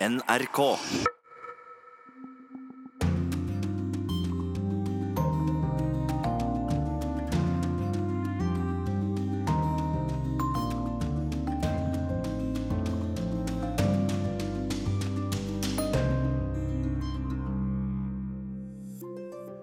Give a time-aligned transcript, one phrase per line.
[0.00, 0.78] NRK.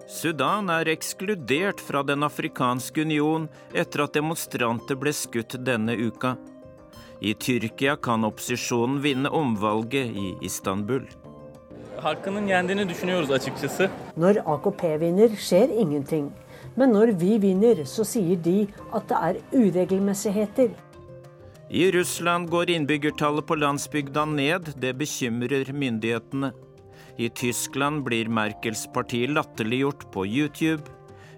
[0.06, 6.34] Sudan er ekskludert fra Den afrikanske union etter at demonstranter ble skutt denne uka.
[7.20, 11.00] I Tyrkia kan opposisjonen vinne omvalget i Istanbul.
[11.96, 13.90] Hakkının yendiğini düşünüyoruz açıkçası.
[14.16, 16.30] Når AKP vinner, skjer ingenting.
[16.76, 20.68] Men når vi vinner, så sier de at det er uregelmessigheter.
[21.70, 24.66] I Russland går innbyggertallet på landsbygda ned.
[24.82, 26.52] Det bekymrer myndighetene.
[27.18, 30.82] I Tyskland blir Merkels parti latterliggjort på YouTube.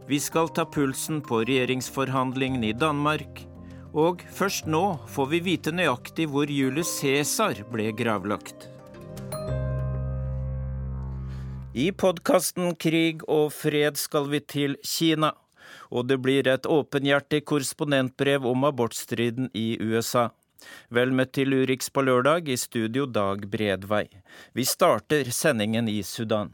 [0.08, 3.47] Vi skal ta pulsen på regjeringsforhandlingene i Danmark.
[3.96, 8.68] Og først nå får vi vite nøyaktig hvor Julius Cæsar ble gravlagt.
[11.78, 15.32] I podkasten Krig og fred skal vi til Kina.
[15.88, 20.28] Og det blir et åpenhjertig korrespondentbrev om abortstriden i USA.
[20.90, 24.08] Vel møtt til Urix på lørdag, i studio Dag Bredvei.
[24.52, 26.52] Vi starter sendingen i Sudan.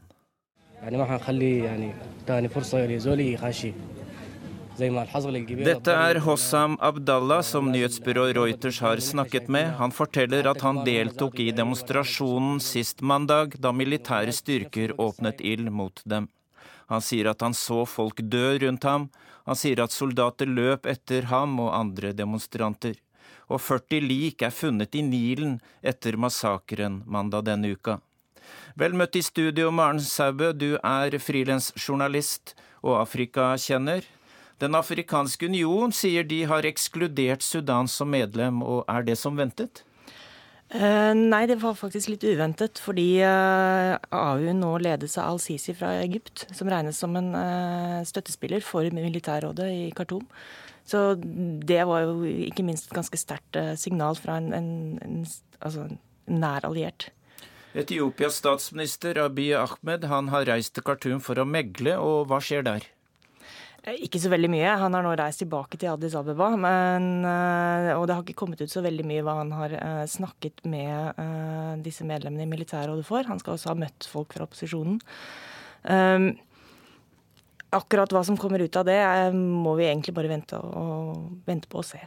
[4.75, 9.69] Dette er Hossam Abdallah, som nyhetsbyrået Reuters har snakket med.
[9.79, 16.01] Han forteller at han deltok i demonstrasjonen sist mandag, da militære styrker åpnet ild mot
[16.03, 16.27] dem.
[16.91, 19.07] Han sier at han så folk dø rundt ham.
[19.47, 22.99] Han sier at soldater løp etter ham og andre demonstranter.
[23.47, 28.01] Og 40 lik er funnet i Nilen etter massakren mandag denne uka.
[28.75, 30.51] Vel møtt i studio, Maren Saubø.
[30.51, 34.03] Du er frilansjournalist og Afrikakjenner.
[34.63, 39.83] Den afrikanske union sier de har ekskludert Sudan som medlem, og er det som ventet?
[40.73, 45.91] Eh, nei, det var faktisk litt uventet, fordi eh, AU nå ledes av al-Sisi fra
[46.01, 50.25] Egypt, som regnes som en eh, støttespiller for militærrådet i Khartoum.
[50.85, 55.21] Så det var jo ikke minst et ganske sterkt signal fra en, en, en,
[55.59, 57.09] altså, en nær alliert.
[57.75, 62.63] Etiopias statsminister Abiy Ahmed han har reist til Khartoum for å megle, og hva skjer
[62.65, 62.85] der?
[63.85, 64.71] Eh, Ikke så veldig mye.
[64.81, 66.49] Han har nå reist tilbake til Addis Abeba.
[66.57, 70.05] Men, eh, og det har ikke kommet ut så veldig mye hva han har eh,
[70.09, 71.21] snakket med
[71.85, 73.23] disse medlemmene i militærrådet for.
[73.29, 74.99] Han skal også ha møtt folk fra opposisjonen.
[75.85, 76.31] Um,
[77.75, 78.97] akkurat hva som kommer ut av det,
[79.35, 81.99] må vi egentlig bare vente, og, vente på å se.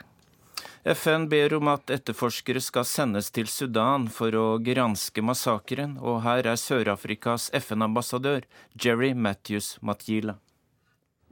[0.89, 6.49] FN ber om at etterforskere skal sendes til Sudan for å granske massakren, og her
[6.49, 10.39] er Sør-Afrikas FN-ambassadør Jerry Matthews Matjila.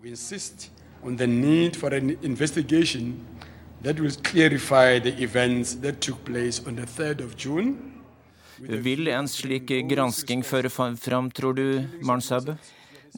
[0.06, 0.70] We insist
[1.02, 3.26] on the need for an investigation
[3.82, 7.74] that will clarify the events that took place on the 3rd of June.
[8.60, 12.54] Vil en slik gransking føre fram, tror du, Maren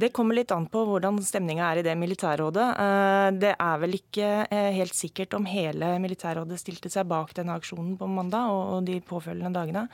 [0.01, 2.71] Det kommer litt an på hvordan stemninga er i det militærrådet.
[2.87, 7.53] Eh, Det er vel ikke eh, helt sikkert om hele militærrådet stilte seg bak denne
[7.53, 9.89] aksjonen på mandag og de påfølgende dagene.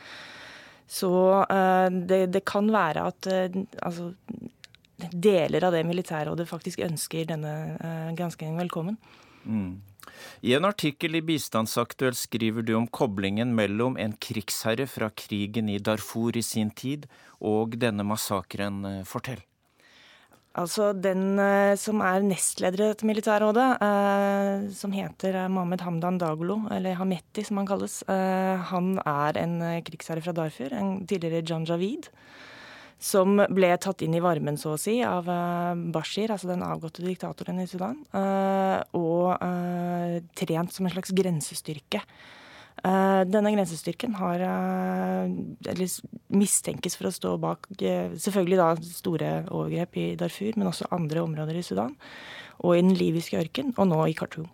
[0.86, 1.10] Så
[1.42, 3.26] eh, det, det kan være at
[3.82, 4.12] altså,
[5.12, 8.98] deler av det militærrådet faktisk ønsker denne eh, granskingen velkommen.
[9.44, 9.80] Mm.
[10.44, 15.80] I en artikkel i Bistandsaktuelt skriver du om koblingen mellom en krigsherre fra krigen i
[15.80, 17.08] Darfur i sin tid
[17.40, 18.84] og denne massakren.
[18.84, 19.42] Eh, Fortell.
[20.54, 26.60] Altså den eh, som er nestleder i dette militærrådet, eh, som heter Mohammed Hamdan Dagolo,
[26.70, 32.06] eller Hametti som han kalles, eh, han er en krigsherre fra Darfur, en tidligere Janjaweed,
[33.04, 37.04] som ble tatt inn i varmen, så å si, av eh, Bashir, altså den avgåtte
[37.04, 42.04] diktatoren i Sudan, eh, og eh, trent som en slags grensestyrke.
[42.84, 44.42] Denne grensestyrken har,
[46.34, 51.56] mistenkes for å stå bak selvfølgelig da store overgrep i Darfur, men også andre områder
[51.56, 51.94] i Sudan,
[52.58, 54.50] og i den libyske ørken, og nå i Khartoum.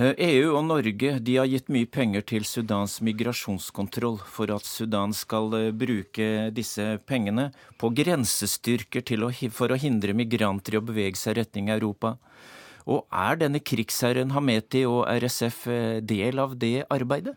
[0.00, 5.12] Eh, EU og Norge de har gitt mye penger til Sudans migrasjonskontroll for at Sudan
[5.12, 11.20] skal eh, bruke disse pengene på grensestyrker å, for å hindre migranter i å bevege
[11.20, 12.14] seg i retning Europa.
[12.90, 17.34] Og er denne krigsherren Hameti og RSF eh, del av det arbeidet?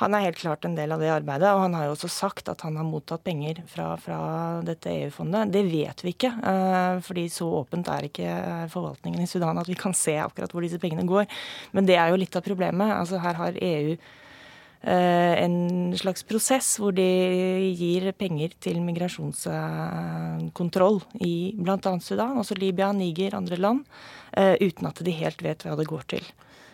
[0.00, 2.48] Han er helt klart en del av det arbeidet, og han har jo også sagt
[2.50, 4.20] at han har mottatt penger fra, fra
[4.66, 5.52] dette EU-fondet.
[5.54, 9.70] Det vet vi ikke, eh, fordi så åpent er ikke eh, forvaltningen i Sudan at
[9.70, 11.28] vi kan se akkurat hvor disse pengene går.
[11.76, 12.96] Men det er jo litt av problemet.
[12.96, 13.94] Altså Her har EU
[14.80, 17.04] en slags prosess hvor de
[17.76, 22.00] gir penger til migrasjonskontroll i bl.a.
[22.00, 23.84] Sudan, også Libya, Niger, andre land,
[24.32, 26.24] eh, uten at de helt vet hva det går til.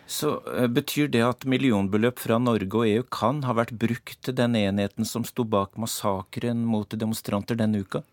[0.07, 4.37] Så eh, Betyr det at millionbeløp fra Norge og EU kan ha vært brukt til
[4.39, 8.05] den enheten som sto bak massakren mot demonstranter denne uka?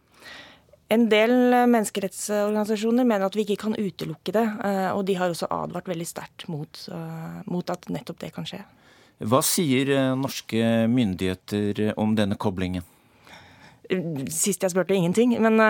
[0.92, 1.32] En del
[1.70, 4.44] menneskerettsorganisasjoner mener at vi ikke kan utelukke det.
[4.66, 8.48] Eh, og de har også advart veldig sterkt mot, eh, mot at nettopp det kan
[8.48, 8.64] skje.
[9.22, 12.82] Hva sier norske myndigheter om denne koblingen?
[14.32, 15.60] Sist jeg spurte, ingenting, men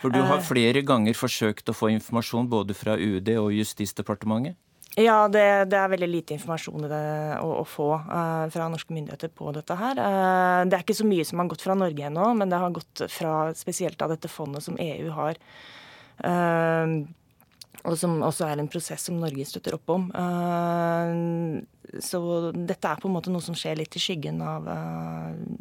[0.00, 4.56] For du har flere ganger forsøkt å få informasjon både fra UD og Justisdepartementet?
[4.98, 7.04] Ja, det, det, er veldig lite informasjon det,
[7.38, 10.00] å, å, få uh, fra norske myndigheter på dette her.
[10.00, 12.74] Uh, det er ikke så mye som har gått fra Norge ennå, men det har
[12.74, 15.38] gått fra spesielt av dette fondet som EU har.
[16.18, 17.06] Uh,
[17.84, 20.10] og som også er en prosess som Norge støtter opp om.
[22.00, 22.20] så
[22.52, 24.68] dette er på en måte noe som skjer litt i skyggen av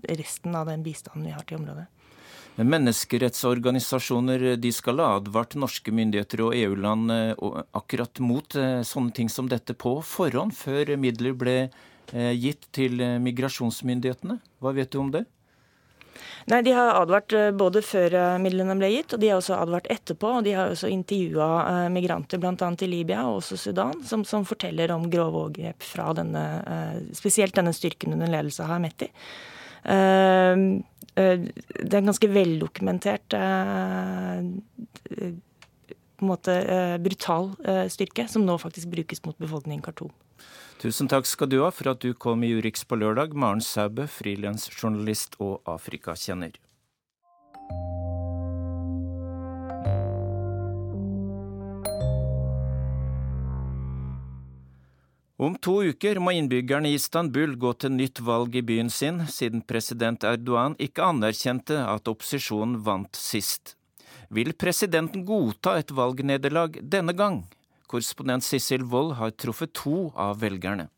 [0.10, 1.88] resten av den bistanden vi har til området.
[2.60, 7.44] Menneskerettsorganisasjoner de skal ha advart norske myndigheter og EU-land eh,
[7.78, 13.00] akkurat mot eh, sånne ting som dette på forhånd, før midler ble eh, gitt til
[13.24, 14.40] migrasjonsmyndighetene.
[14.60, 15.24] Hva vet du om det?
[16.50, 20.34] Nei, De har advart både før midlene ble gitt, og de har også advart etterpå.
[20.40, 22.56] og De har også intervjua migranter bl.a.
[22.56, 26.44] i Libya og også Sudan, som, som forteller om grove overgrep fra denne,
[27.18, 28.74] spesielt denne styrken under ledelse av
[31.20, 31.44] Eh,
[31.80, 34.50] det er en ganske veldokumentert eh,
[36.20, 37.54] på en måte eh, brutal
[37.92, 40.12] styrke, som nå faktisk brukes mot befolkningen i Khartoum.
[40.80, 44.06] Tusen takk skal du ha for at du kom i Urix på lørdag, Maren Saube,
[44.08, 46.54] frilansjournalist og Afrikakjenner.
[55.40, 59.68] Om to uker må innbyggerne i Istanbul gå til nytt valg i byen sin, siden
[59.68, 63.76] president Erdogan ikke anerkjente at opposisjonen vant sist.
[64.32, 67.44] Vil presidenten godta et valgnederlag denne gang?
[67.90, 70.90] Korrespondent Sissel Wold har truffet to av velgerne.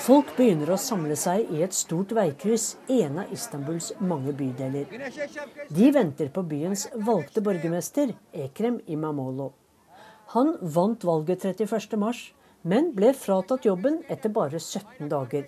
[0.00, 4.90] Folk begynner å samle seg i et stort veikryss i en av Istanbuls mange bydeler.
[5.70, 9.52] De venter på byens valgte borgermester, Ekrem Imamolo.
[10.34, 12.12] Han vant valget 31.3,
[12.66, 15.46] men ble fratatt jobben etter bare 17 dager.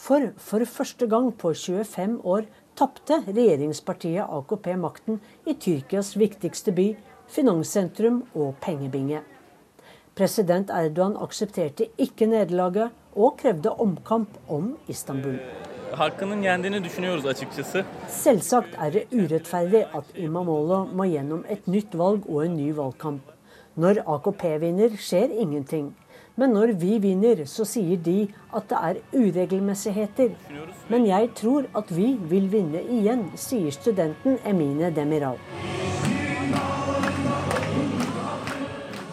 [0.00, 2.46] For for første gang på 25 år
[2.78, 6.94] tapte regjeringspartiet AKP makten i Tyrkias viktigste by,
[7.30, 9.22] finanssentrum og pengebinge.
[10.18, 15.38] President Erdogan aksepterte ikke nederlaget og krevde omkamp om Istanbul.
[18.08, 23.32] Selvsagt er det urettferdig at Imamolo må gjennom et nytt valg og en ny valgkamp.
[23.80, 25.90] Når AKP vinner, skjer ingenting.
[26.36, 30.36] Men når vi vinner, så sier de at det er uregelmessigheter.
[30.88, 35.38] Men jeg tror at vi vil vinne igjen, sier studenten Emine Demiral.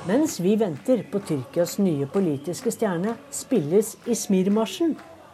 [0.08, 4.94] Mens vi venter på Tyrkias nye politiske stjerne, spilles Ismir-marsjen.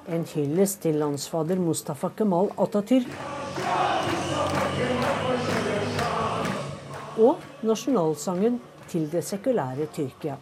[0.10, 3.06] En hyllest til landsfader Mustafa Kemal Atatürk.
[7.22, 8.58] Og nasjonalsangen
[8.90, 10.40] til det sekulære Tyrkia.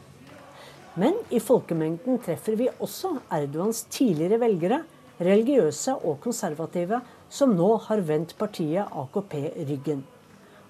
[0.96, 4.80] Men i folkemengden treffer vi også Erdogans tidligere velgere,
[5.20, 10.08] religiøse og konservative, som nå har vendt partiet AKP ryggen.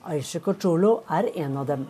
[0.05, 1.85] Ayşe Koçulu er en av dem.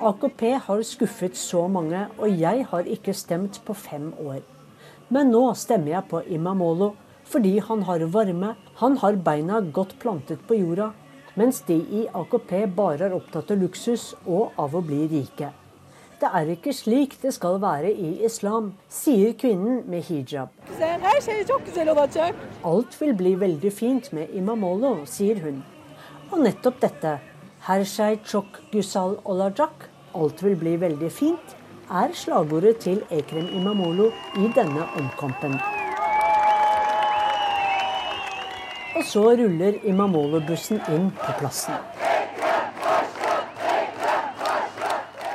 [0.00, 4.38] AKP har skuffet så mange, og jeg har ikke stemt på fem år.
[5.08, 6.92] Men nå stemmer jeg på Imamolo
[7.24, 10.90] fordi han har varme, han har beina godt plantet på jorda,
[11.34, 15.50] mens de i AKP bare er opptatt av luksus og av å bli rike.
[16.22, 20.52] Det er ikke slik det skal være i islam, sier kvinnen med hijab.
[22.64, 25.58] Alt vil bli veldig fint med Imamolo, sier hun.
[26.30, 27.16] Og nettopp dette,
[27.66, 31.56] her shay chok gusal olajak, alt vil bli veldig fint,
[31.90, 35.58] er slagordet til Ekrem Imamolo i denne omkampen.
[38.94, 42.11] Og så ruller Imamolo-bussen inn på plassen.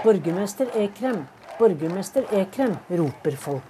[0.08, 1.26] Borgermester Ekrem,
[1.60, 3.64] borgermester Ekrem, roper folk.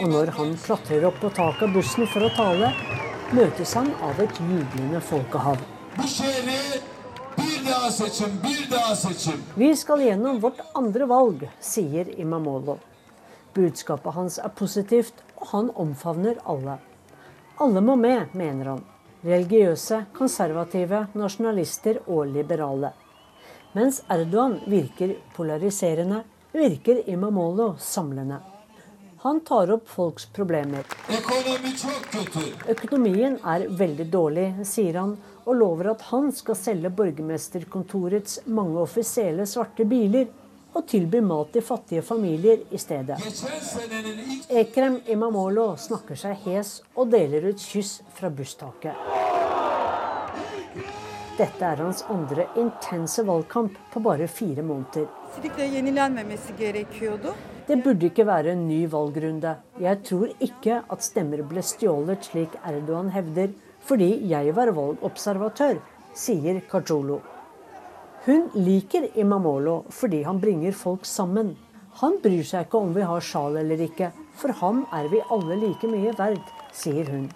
[0.00, 2.72] Og når han klatrer opp på taket av bussen for å tale,
[3.30, 5.62] møtes han av et jublende folkehav.
[9.62, 12.80] Vi skal gjennom vårt andre valg, sier Imamoglu.
[13.54, 16.80] Budskapet hans er positivt, og han omfavner alle.
[17.62, 18.82] Alle må med, mener han.
[19.22, 22.90] Religiøse, konservative, nasjonalister og liberale.
[23.72, 26.22] Mens Erdogan virker polariserende,
[26.52, 28.36] virker Imamolo samlende.
[29.22, 30.82] Han tar opp folks problemer.
[32.68, 39.46] Økonomien er veldig dårlig, sier han, og lover at han skal selge borgermesterkontorets mange offisielle
[39.46, 40.26] svarte biler
[40.74, 43.20] og tilby mat til fattige familier i stedet.
[44.50, 49.39] Ekrem Imamolo snakker seg hes og deler ut kyss fra busstaket.
[51.40, 55.06] Dette er hans andre intense valgkamp på bare fire måneder.
[57.66, 59.54] Det burde ikke være en ny valgrunde.
[59.80, 65.80] Jeg tror ikke at stemmer ble stjålet, slik Erdogan hevder, fordi jeg var valgobservatør,
[66.12, 67.22] sier Kajolo.
[68.26, 71.54] Hun liker Imamolo fordi han bringer folk sammen.
[72.02, 75.56] Han bryr seg ikke om vi har sjal eller ikke, for ham er vi alle
[75.62, 77.30] like mye verd, sier hun.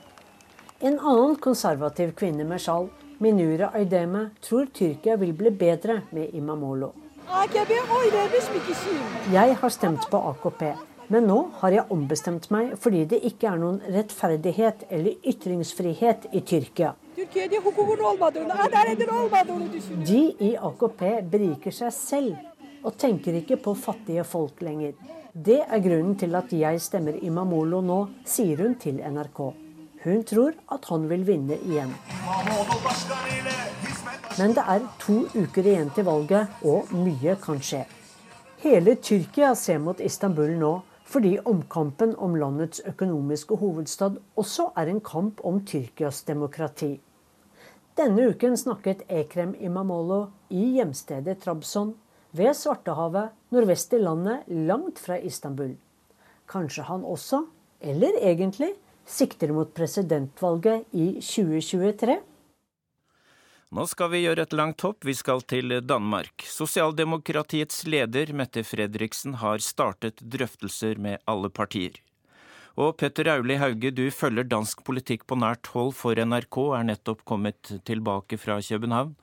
[0.84, 2.90] En annen konservativ kvinne med sjal
[3.24, 6.90] Minura Aydeme tror Tyrkia vil bli bedre med Imamolo.
[9.32, 10.64] Jeg har stemt på AKP,
[11.08, 16.44] men nå har jeg ombestemt meg fordi det ikke er noen rettferdighet eller ytringsfrihet i
[16.44, 16.92] Tyrkia.
[20.12, 21.02] De i AKP
[21.32, 24.92] beriker seg selv og tenker ikke på fattige folk lenger.
[25.32, 29.63] Det er grunnen til at jeg stemmer Imamolo nå, sier hun til NRK.
[30.04, 31.92] Hun tror at han vil vinne igjen.
[34.38, 37.84] Men det er to uker igjen til valget, og mye kan skje.
[38.64, 40.74] Hele Tyrkia ser mot Istanbul nå,
[41.08, 46.98] fordi omkampen om landets økonomiske hovedstad også er en kamp om Tyrkias demokrati.
[47.96, 51.94] Denne uken snakket Ekrem Imamolo i hjemstedet Trabzon,
[52.34, 55.76] ved Svartehavet, nordvest i landet, langt fra Istanbul.
[56.50, 57.44] Kanskje han også,
[57.80, 58.72] eller egentlig,
[59.06, 62.20] sikter mot presidentvalget i 2023?
[63.74, 66.44] Nå skal vi gjøre et langt hopp, vi skal til Danmark.
[66.46, 71.96] Sosialdemokratiets leder Mette Fredriksen har startet drøftelser med alle partier.
[72.78, 77.22] Og Petter Auli Hauge, du følger dansk politikk på nært hold for NRK, er nettopp
[77.26, 79.14] kommet tilbake fra København.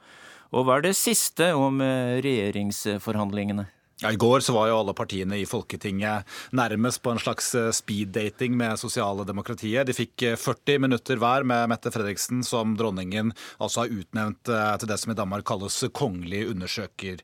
[0.52, 3.70] Og hva er det siste om eh, regjeringsforhandlingene?
[4.03, 6.25] Ja, I går så var jo alle partiene i Folketinget
[6.58, 9.86] nærmest på en slags eh, speeddating med sosiale demokratiet.
[9.86, 13.29] De fikk 40 eh, minutter hver med Mette Fredriksen, som dronningen
[13.62, 17.22] altså har utnevnt eh, til det som i Danmark kalles kongelig undersøker.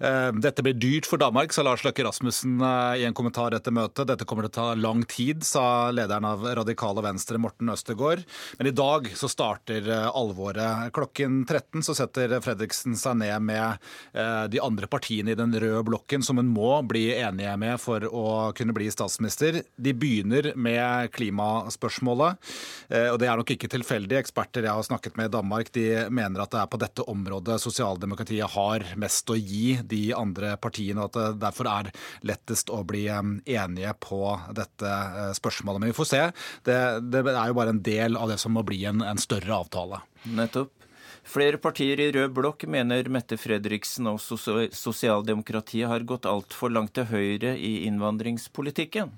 [0.00, 4.08] Dette blir dyrt for Danmark, sa Lars Løkke Rasmussen i en kommentar etter møtet.
[4.08, 8.24] Dette kommer til å ta lang tid, sa lederen av Radikale Venstre, Morten Østegård.
[8.58, 10.90] Men i dag så starter alvoret.
[10.96, 13.92] Klokken 13 så setter Fredriksen seg ned med
[14.52, 18.02] de andre partiene i den røde blokken blokken som hun må bli enige med for
[18.02, 19.62] å kunne bli statsminister.
[19.76, 22.36] De begynner med klimaspørsmålet,
[22.88, 24.18] eh, og det er nok ikke tilfeldig.
[24.18, 27.60] Eksperter jeg har snakket med i Danmark, de mener at det er på dette området
[27.60, 32.82] sosialdemokratiet har mest å gi de andre partiene, og at det derfor er lettest å
[32.82, 35.80] bli eh, enige på dette eh, spørsmålet.
[35.80, 36.24] Men vi får se.
[36.64, 39.62] Det, det er jo bare en del av det som må bli en, en større
[39.62, 40.02] avtale.
[40.26, 40.79] Nettopp.
[41.30, 47.06] Flere partier i rød blokk mener Mette Fredriksen og sosialdemokratiet har gått altfor langt til
[47.06, 49.12] høyre i innvandringspolitikken.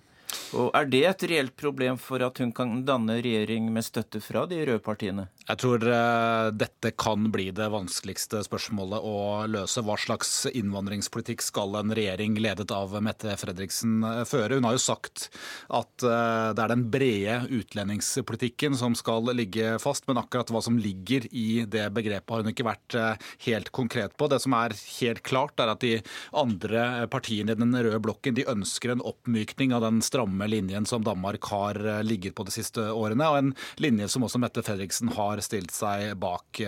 [0.53, 4.45] Og Er det et reelt problem for at hun kan danne regjering med støtte fra
[4.45, 5.31] de røde partiene?
[5.43, 9.15] Jeg tror uh, dette kan bli det vanskeligste spørsmålet å
[9.51, 9.83] løse.
[9.83, 14.61] Hva slags innvandringspolitikk skal en regjering ledet av Mette Fredriksen uh, føre?
[14.61, 15.27] Hun har jo sagt
[15.67, 20.79] at uh, det er den brede utlendingspolitikken som skal ligge fast, men akkurat hva som
[20.79, 22.99] ligger i det begrepet har hun ikke vært
[23.43, 24.31] helt konkret på.
[24.31, 25.97] Det som er helt klart, er at de
[26.39, 31.03] andre partiene i den røde blokken de ønsker en oppmykning av den stramme linjen som
[31.05, 35.32] Danmark har ligget på de siste årene, og en linje som også Mette Fredriksen har
[35.33, 36.61] har stilt seg bak.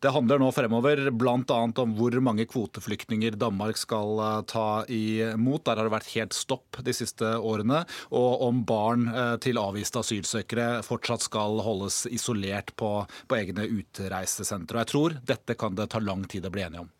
[0.00, 1.58] Det handler nå fremover bl.a.
[1.82, 5.64] om hvor mange kvoteflyktninger Danmark skal eh, ta imot.
[5.66, 7.84] Der har det vært helt stopp de siste årene.
[8.16, 12.92] Og om barn eh, til avviste asylsøkere fortsatt skal holdes isolert på,
[13.30, 14.84] på egne utreisesentre.
[14.84, 16.94] Jeg tror dette kan det ta lang tid å bli enige om.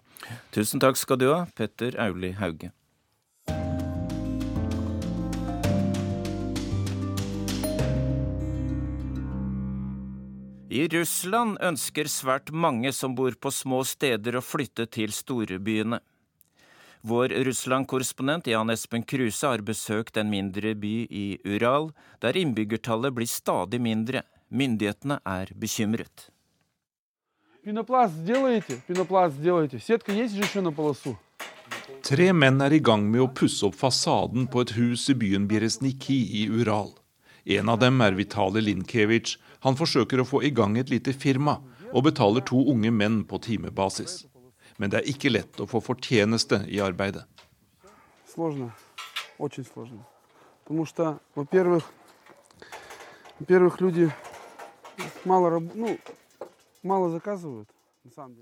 [0.55, 2.75] Tusen takk skal du ha, Petter Auli Hauge.
[10.81, 15.99] I Russland ønsker svært mange som bor på små steder å flytte til storbyene.
[17.11, 21.91] Vår Russland-korrespondent Jan Espen Kruse har besøkt en mindre by i Ural,
[22.25, 24.23] der innbyggertallet blir stadig mindre.
[24.49, 26.31] Myndighetene er bekymret.
[32.09, 35.45] Tre menn er i gang med å pusse opp fasaden på et hus i byen
[35.51, 36.95] Bieresniki i Ural.
[37.45, 41.60] En av dem er Vitali Linkevitsj, han forsøker å få i gang et lite firma
[41.92, 44.26] og betaler to unge menn på timebasis.
[44.78, 47.24] Men det er ikke lett å få fortjeneste i arbeidet.
[50.66, 51.84] Потому что, во-первых,
[53.40, 54.12] во-первых, люди
[55.26, 55.98] мало, ну,
[56.84, 57.70] мало заказывают.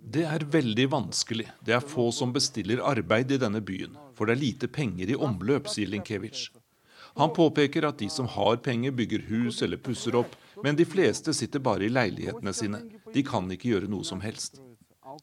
[0.03, 1.47] Det er veldig vanskelig.
[1.63, 3.95] Det er få som bestiller arbeid i denne byen.
[4.17, 6.51] For det er lite penger i omløp, sier Linkevitsj.
[7.18, 11.34] Han påpeker at de som har penger, bygger hus eller pusser opp, men de fleste
[11.34, 12.78] sitter bare i leilighetene sine.
[13.14, 14.60] De kan ikke gjøre noe som helst.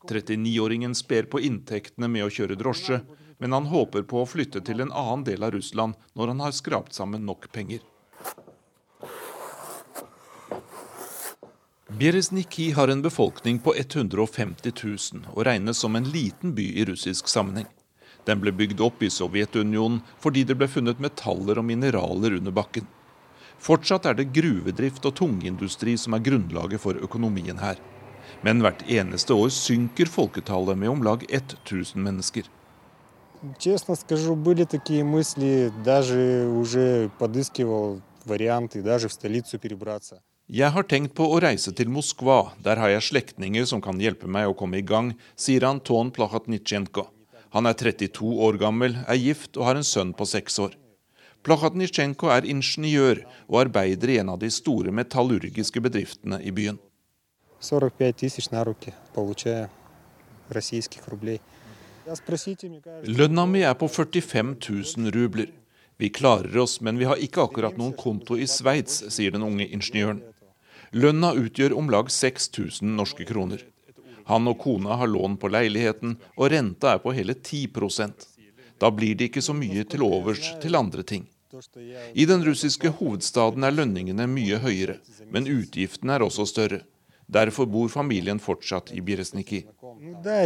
[0.10, 3.00] 39-åringen sper på inntektene med å kjøre drosje,
[3.40, 6.56] men han håper på å flytte til en annen del av Russland når han har
[6.56, 7.80] skrapt sammen nok penger.
[11.96, 17.32] Bjeresniki har en befolkning på 150 000 og regnes som en liten by i russisk
[17.32, 17.72] sammenheng.
[18.27, 22.87] Den ble bygd opp i Sovjetunionen fordi det ble funnet metaller og mineraler under bakken.
[23.61, 27.77] Fortsatt er det gruvedrift og tungindustri som er grunnlaget for økonomien her.
[28.47, 32.49] Men hvert eneste år synker folketallet med om lag 1000 mennesker.
[33.59, 40.21] Честно скажу, были такие мысли, даже уже подыскивал варианты, даже в столицу перебраться.
[40.47, 44.27] Jeg har tenkt på å reise til Moskva, der har jeg slektninger som kan hjelpe
[44.27, 47.07] meg å komme i gang, sier Anton Plakhatnitsjenko.
[47.56, 50.74] Han er 32 år gammel, er gift og har en sønn på seks år.
[51.46, 56.80] Plakhatnitsjenko er ingeniør og arbeider i en av de store metallurgiske bedriftene i byen.
[57.64, 58.50] 45
[63.16, 64.52] Lønna mi er på 45
[64.98, 65.54] 000 rubler.
[65.98, 69.66] Vi klarer oss, men vi har ikke akkurat noen konto i Sveits, sier den unge
[69.66, 70.20] ingeniøren.
[70.92, 73.64] Lønna utgjør om lag 6000 norske kroner.
[74.26, 78.28] Han og kona har lån på leiligheten, og renta er på hele 10%
[78.80, 81.28] Da blir det ikke så mye til overs til andre ting.
[82.14, 84.98] I den russiske hovedstaden er lønningene mye høyere,
[85.32, 86.82] men utgiftene er også større.
[87.26, 89.64] Derfor bor familien fortsatt i Biresniki.
[90.24, 90.44] Да,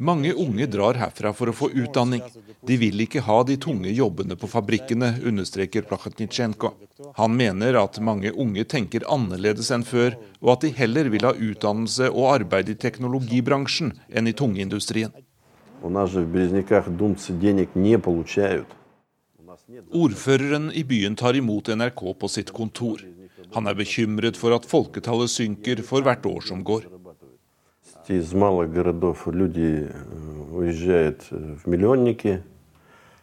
[0.00, 2.22] mange unge drar herfra for å få utdanning.
[2.64, 6.70] De vil ikke ha de tunge jobbene på fabrikkene, understreker Plakhatnitsjenko.
[7.18, 11.34] Han mener at mange unge tenker annerledes enn før, og at de heller vil ha
[11.36, 15.12] utdannelse og arbeid i teknologibransjen enn i tungeindustrien.
[20.00, 23.04] Ordføreren i byen tar imot NRK på sitt kontor.
[23.52, 26.88] Han er bekymret for at folketallet synker for hvert år som går.
[28.10, 32.42] Из малых городов люди э, уезжают в миллионники.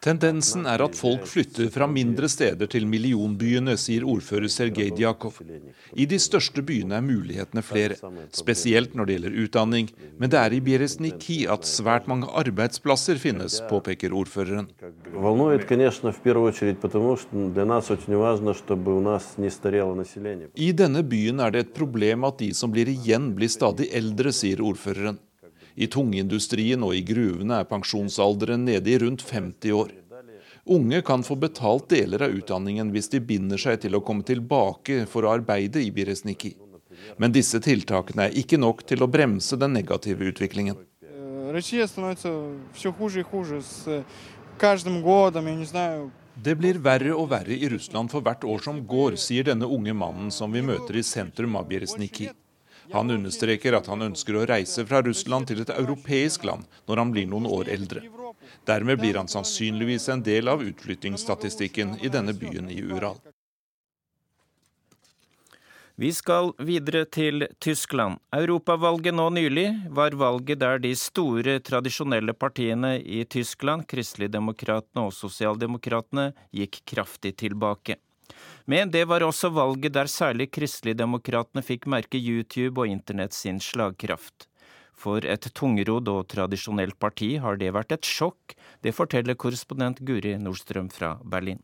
[0.07, 5.41] Tendensen er at folk flytter fra mindre steder til millionbyene, sier ordfører Sergej Djakov.
[5.99, 7.97] I de største byene er mulighetene flere,
[8.31, 9.91] spesielt når det gjelder utdanning.
[10.15, 14.71] Men det er i Bereznikhi at svært mange arbeidsplasser finnes, påpeker ordføreren.
[20.55, 24.31] I denne byen er det et problem at de som blir igjen, blir stadig eldre,
[24.31, 25.19] sier ordføreren.
[25.77, 29.91] I tungindustrien og i gruvene er pensjonsalderen nede i rundt 50 år.
[30.67, 35.05] Unge kan få betalt deler av utdanningen hvis de binder seg til å komme tilbake
[35.07, 36.55] for å arbeide i Biresniki.
[37.21, 40.81] Men disse tiltakene er ikke nok til å bremse den negative utviklingen.
[46.47, 49.93] Det blir verre og verre i Russland for hvert år som går, sier denne unge
[49.93, 52.33] mannen som vi møter i sentrum av Biresniki.
[52.93, 57.15] Han understreker at han ønsker å reise fra Russland til et europeisk land når han
[57.15, 58.03] blir noen år eldre.
[58.67, 63.19] Dermed blir han sannsynligvis en del av utflyttingsstatistikken i denne byen i Ural.
[65.97, 68.19] Vi skal videre til Tyskland.
[68.37, 76.35] Europavalget nå nylig var valget der de store, tradisjonelle partiene i Tyskland, Kristeligdemokratene og Sosialdemokratene,
[76.53, 77.97] gikk kraftig tilbake.
[78.67, 84.49] Men det var også valget der særlig Kristeligdemokratene fikk merke YouTube og internett sin slagkraft.
[84.97, 88.57] For et tungrodd og tradisjonelt parti har det vært et sjokk.
[88.83, 91.61] Det forteller korrespondent Guri Nordstrøm fra Berlin.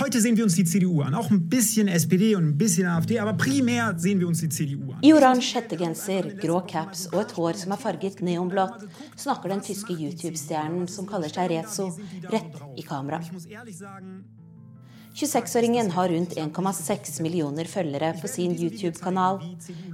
[0.00, 3.18] Heute sehen wir uns die CDU an, auch ein bisschen SPD und ein bisschen AfD,
[3.20, 5.02] aber primär sehen wir uns die CDU an.
[5.04, 8.86] I oransje hettegenser, grå caps og et hår som er farget neonblått,
[9.20, 11.90] snakker den tyske YouTube-stjernen som kaller seg Rezo,
[12.32, 13.20] rett i kamera.
[15.14, 19.38] 26-åringen har rundt 1,6 millioner følgere på sin YouTube-kanal.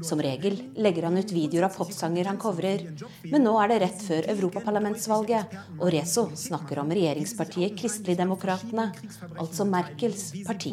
[0.03, 2.87] Som regel legger han ut videoer av popsanger han covrer,
[3.29, 8.89] men nå er det rett før europaparlamentsvalget, og Rezo snakker om regjeringspartiet Kristelig Demokratene,
[9.37, 10.73] altså Merkels parti.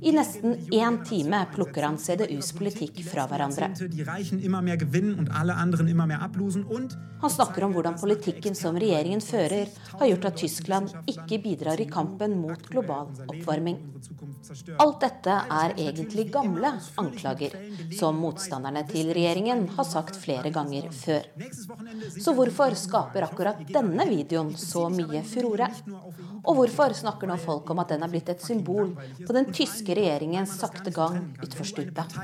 [0.00, 3.70] I nesten én time plukker han CDUs politikk fra hverandre.
[7.20, 9.68] Han snakker om hvordan politikken som regjeringen fører,
[10.00, 13.78] har gjort at Tyskland ikke bidrar i kampen mot global oppvarming.
[14.80, 17.56] Alt dette er egentlig gamle anklager,
[17.98, 21.28] som motstanderne til regjeringen har sagt flere ganger før.
[22.16, 25.68] Så hvorfor skaper akkurat denne videoen så mye furore?
[26.44, 29.94] Og hvorfor snakker nå folk om at den er blitt et symbol på den tyske
[29.96, 32.16] regjeringens sakte gang utfor stupet?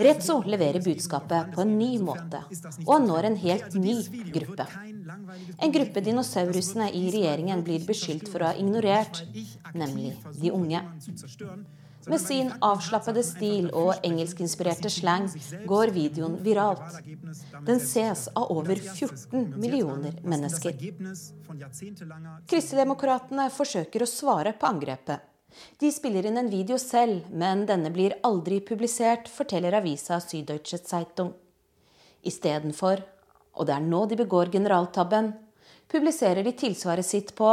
[0.00, 2.42] Rezzo leverer budskapet på en ny måte,
[2.86, 3.96] og han når en helt ny
[4.34, 4.68] gruppe.
[5.60, 9.22] En gruppe dinosaurusene i regjeringen blir beskyldt for å ha ignorert,
[9.74, 10.82] nemlig de unge.
[12.06, 15.26] Med sin avslappede stil og engelskinspirerte slang
[15.68, 17.00] går videoen viralt.
[17.66, 20.78] Den ses av over 14 millioner mennesker.
[22.48, 25.26] Kristendemokratene forsøker å svare på angrepet.
[25.82, 31.32] De spiller inn en video selv, men denne blir aldri publisert, forteller avisa Süddeutsche Zeitung.
[32.22, 33.02] Istedenfor,
[33.58, 35.32] og det er nå de begår generaltabben,
[35.90, 37.50] publiserer de tilsvaret sitt på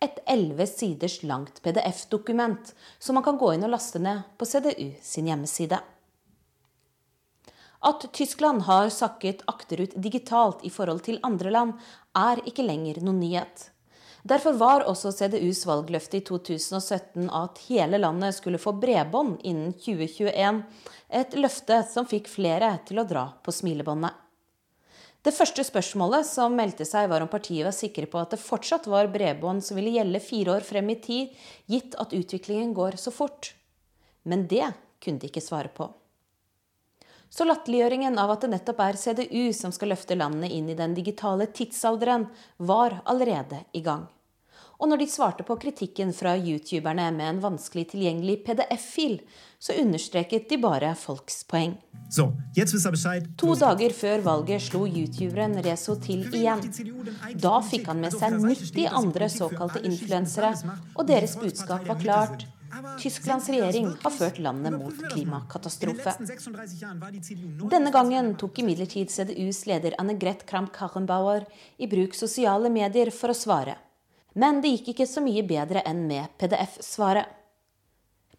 [0.00, 4.94] et elleve siders langt PDF-dokument som man kan gå inn og laste ned på CDU
[5.04, 5.80] sin hjemmeside.
[7.80, 11.76] At Tyskland har sakket akterut digitalt i forhold til andre land,
[12.16, 13.70] er ikke lenger noen nyhet.
[14.22, 20.60] Derfor var også CDUs valgløfte i 2017 at hele landet skulle få bredbånd innen 2021,
[21.08, 24.12] et løfte som fikk flere til å dra på smilebåndet.
[25.20, 28.86] Det første spørsmålet som meldte seg, var om partiet var sikre på at det fortsatt
[28.88, 31.34] var bredbånd som ville gjelde fire år frem i tid,
[31.68, 33.52] gitt at utviklingen går så fort.
[34.24, 34.70] Men det
[35.04, 35.90] kunne de ikke svare på.
[37.30, 40.96] Så latterliggjøringen av at det nettopp er CDU som skal løfte landet inn i den
[40.96, 44.08] digitale tidsalderen, var allerede i gang.
[44.80, 49.18] Og når de svarte på kritikken fra youtuberne med en vanskelig tilgjengelig PDF-fil,
[49.60, 51.74] så understreket de bare folks poeng.
[52.08, 52.30] So,
[53.42, 56.64] to dager før valget slo youtuberen Rezo til igjen.
[57.44, 60.54] Da fikk han med seg 90 andre såkalte influensere,
[60.96, 62.48] og deres budskap var klart.
[63.02, 66.14] Tysklands regjering har ført landet mot klimakatastrofe.
[67.74, 71.44] Denne gangen tok imidlertid CDUs leder Annegret Kramp-Karrenbauer
[71.76, 73.76] i bruk sosiale medier for å svare.
[74.34, 77.36] Men det gikk ikke så mye bedre enn med PDF-svaret.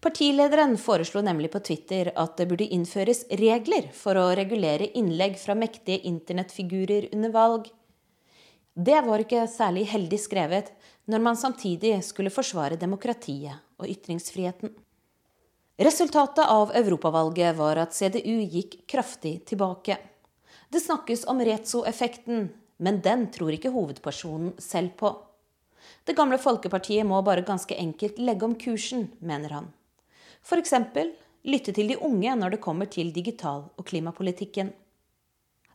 [0.02, 5.54] Partilederen foreslo nemlig på Twitter at det burde innføres regler for å regulere innlegg fra
[5.54, 7.68] mektige internettfigurer under valg.
[8.74, 10.72] Det var ikke særlig heldig skrevet
[11.06, 14.72] når man samtidig skulle forsvare demokratiet og ytringsfriheten.
[15.82, 19.96] Resultatet av europavalget var at CDU gikk kraftig tilbake.
[20.72, 22.48] Det snakkes om Rezo-effekten,
[22.82, 25.14] men den tror ikke hovedpersonen selv på.
[26.04, 29.68] Det gamle Folkepartiet må bare ganske enkelt legge om kursen, mener han.
[30.42, 30.74] F.eks.
[31.46, 34.72] lytte til de unge når det kommer til digital- og klimapolitikken.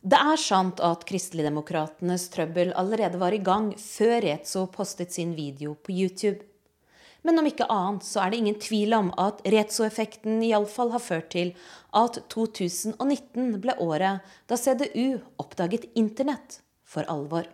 [0.04, 5.74] Det er sant at Kristeligdemokratenes trøbbel allerede var i gang før Rezo postet sin video
[5.74, 6.44] på YouTube.
[7.26, 11.32] Men om ikke annet så er det ingen tvil om at Rezo-effekten iallfall har ført
[11.34, 11.54] til
[11.96, 17.48] at 2019 ble året da CDU oppdaget Internett for alvor.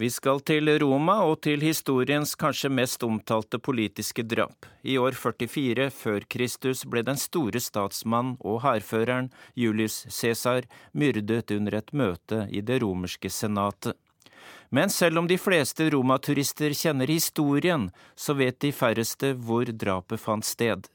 [0.00, 4.64] Vi skal til Roma og til historiens kanskje mest omtalte politiske drap.
[4.80, 11.76] I år 44 før Kristus ble den store statsmann og hærføreren Julius Cæsar myrdet under
[11.76, 13.92] et møte i det romerske senatet.
[14.70, 20.48] Men selv om de fleste romaturister kjenner historien, så vet de færreste hvor drapet fant
[20.48, 20.88] sted.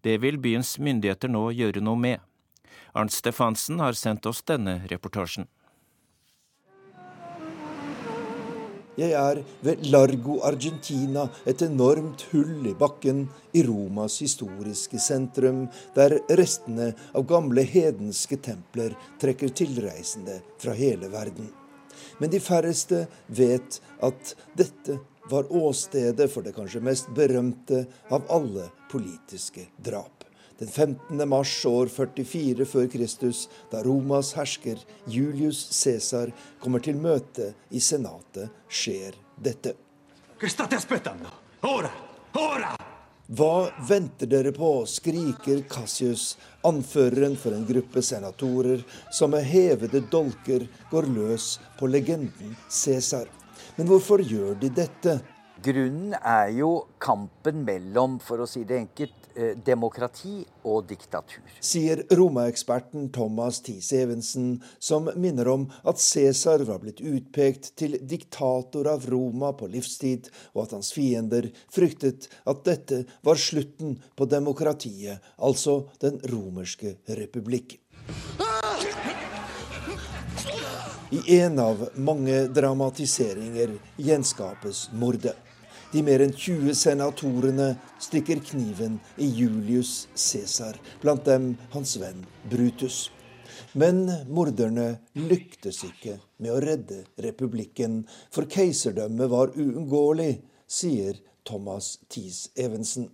[0.00, 2.24] Det vil byens myndigheter nå gjøre noe med.
[2.96, 5.44] Arnt Stefansen har sendt oss denne reportasjen.
[9.00, 13.22] Jeg er ved Largo Argentina, et enormt hull i bakken
[13.56, 15.62] i Romas historiske sentrum,
[15.96, 21.48] der restene av gamle hedenske templer trekker tilreisende fra hele verden.
[22.20, 25.00] Men de færreste vet at dette
[25.32, 30.19] var åstedet for det kanskje mest berømte av alle politiske drap
[30.60, 31.28] den 15.
[31.28, 38.52] mars år 44 før Kristus, da Romas hersker Julius Cæsar kommer til møte i Senatet,
[38.68, 39.72] skjer dette.
[43.30, 43.54] Hva
[43.88, 46.34] venter dere på, skriker Cassius,
[46.66, 48.82] anføreren for en gruppe senatorer
[49.14, 53.30] som med hevede dolker går løs på legenden Cæsar.
[53.78, 55.20] Men hvorfor gjør de dette?
[55.62, 59.19] Grunnen er jo kampen mellom, for å si det enkelt,
[59.64, 61.42] demokrati og diktatur.
[61.60, 68.88] Sier Roma-eksperten Thomas Thies Evensen, som minner om at Cæsar var blitt utpekt til diktator
[68.90, 75.20] av Roma på livstid, og at hans fiender fryktet at dette var slutten på demokratiet,
[75.38, 77.78] altså den romerske republikk.
[81.10, 85.34] I en av mange dramatiseringer gjenskapes mordet.
[85.90, 92.20] De mer enn 20 senatorene stikker kniven i Julius Cæsar, blant dem hans venn
[92.52, 93.08] Brutus.
[93.74, 100.36] Men morderne lyktes ikke med å redde republikken, for keiserdømmet var uunngåelig,
[100.70, 103.08] sier Thomas Thies Evensen.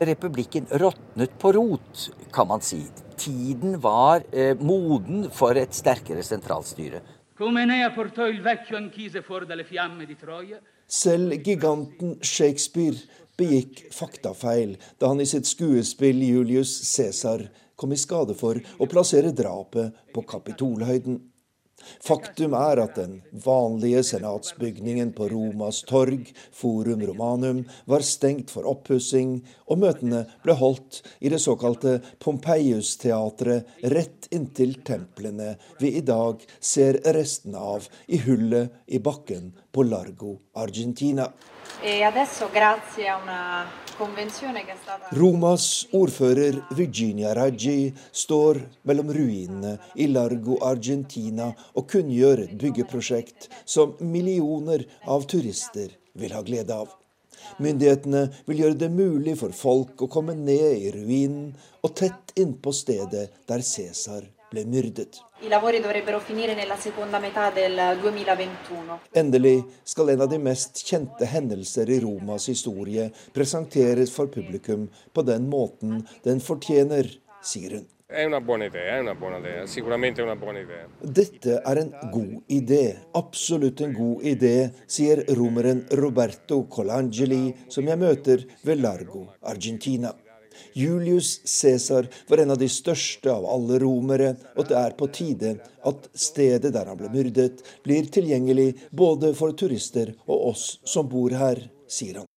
[0.00, 2.86] Republikken råtnet på rot, kan man si.
[3.20, 7.02] Tiden var eh, moden for et sterkere sentralstyre.
[7.36, 12.98] Come Enea portò il vecchio anchise fuori dalle fiamme di Troia, selv giganten Shakespeare
[13.38, 19.34] begikk faktafeil da han i sitt skuespill Julius Cæsar kom i skade for å plassere
[19.34, 21.18] drapet på Kapitolhøyden.
[22.04, 29.38] Faktum er at den vanlige senatsbygningen på Romas torg, Forum Romanum, var stengt for oppussing,
[29.70, 37.00] og møtene ble holdt i det såkalte Pompeius-teatret rett inntil templene vi i dag ser
[37.16, 41.28] restene av i hullet i bakken på Largo, Argentina.
[41.82, 42.00] E
[43.94, 53.94] Romas ordfører Virginia Raggi står mellom ruinene i Largo Argentina og kunngjør et byggeprosjekt som
[54.00, 56.90] millioner av turister vil ha glede av.
[57.62, 61.52] Myndighetene vil gjøre det mulig for folk å komme ned i ruinen
[61.84, 65.20] og tett innpå stedet der Cæsar ble myrdet.
[69.14, 75.26] Endelig skal en av de mest kjente hendelser i Romas historie presenteres for publikum på
[75.26, 77.10] den måten den fortjener,
[77.44, 77.86] sier hun.
[81.20, 82.82] Dette er en god idé,
[83.14, 90.12] absolutt en god idé, sier romeren Roberto Colangeli, som jeg møter ved Largo, Argentina.
[90.76, 95.52] Julius Cæsar var en av de største av alle romere, og det er på tide
[95.86, 101.30] at stedet der han ble myrdet, blir tilgjengelig både for turister og oss som bor
[101.30, 102.30] her, sier han.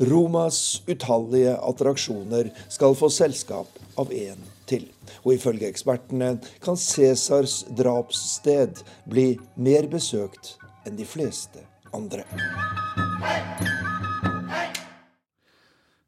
[0.00, 4.88] Romas utallige attraksjoner skal få selskap av én til.
[5.24, 10.56] Og ifølge ekspertene kan Cæsars drapssted bli mer besøkt
[10.88, 11.64] enn de fleste
[11.96, 12.24] andre.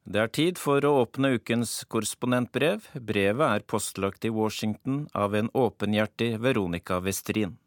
[0.09, 2.87] Det er tid for å åpne ukens korrespondentbrev.
[2.97, 7.59] Brevet er postlagt i Washington av en åpenhjertig Veronica Westrin.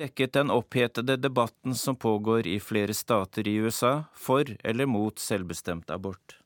[0.00, 5.92] Dekket den opphetede debatten som pågår i flere stater i USA for eller mot selvbestemt
[5.92, 6.38] abort.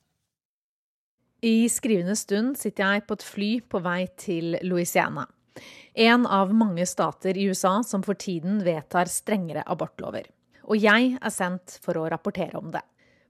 [1.38, 5.28] I skrivende stund sitter jeg på et fly på vei til Louisiana.
[5.94, 10.26] En av mange stater i USA som for tiden vedtar strengere abortlover.
[10.66, 12.82] Og jeg er sendt for å rapportere om det.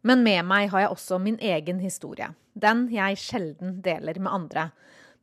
[0.05, 2.29] Men med meg har jeg også min egen historie.
[2.53, 4.64] Den jeg sjelden deler med andre.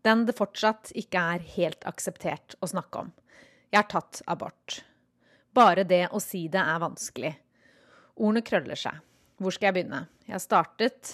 [0.01, 3.11] Den det fortsatt ikke er helt akseptert å snakke om.
[3.69, 4.79] Jeg har tatt abort.
[5.53, 7.35] Bare det å si det er vanskelig.
[8.17, 8.97] Ordene krøller seg.
[9.37, 10.07] Hvor skal jeg begynne?
[10.25, 11.13] Jeg har startet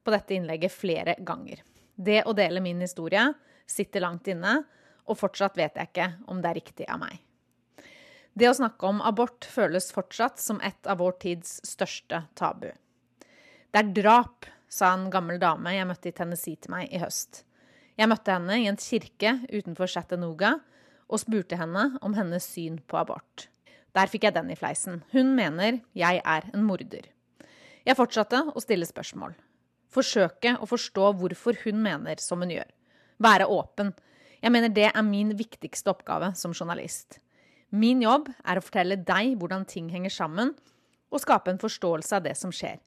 [0.00, 1.60] på dette innlegget flere ganger.
[1.94, 3.26] Det å dele min historie
[3.68, 4.62] sitter langt inne,
[5.04, 7.20] og fortsatt vet jeg ikke om det er riktig av meg.
[8.36, 12.68] Det å snakke om abort føles fortsatt som et av vår tids største tabu.
[13.76, 17.42] Det er drap, sa en gammel dame jeg møtte i Tennessee til meg i høst.
[18.00, 20.54] Jeg møtte henne i en kirke utenfor Chattanooga
[21.12, 23.50] og spurte henne om hennes syn på abort.
[23.92, 25.02] Der fikk jeg den i fleisen.
[25.12, 27.10] Hun mener jeg er en morder.
[27.84, 29.36] Jeg fortsatte å stille spørsmål.
[29.92, 32.72] Forsøke å forstå hvorfor hun mener som hun gjør.
[33.20, 33.92] Være åpen.
[34.40, 37.20] Jeg mener det er min viktigste oppgave som journalist.
[37.76, 40.56] Min jobb er å fortelle deg hvordan ting henger sammen,
[41.12, 42.80] og skape en forståelse av det som skjer.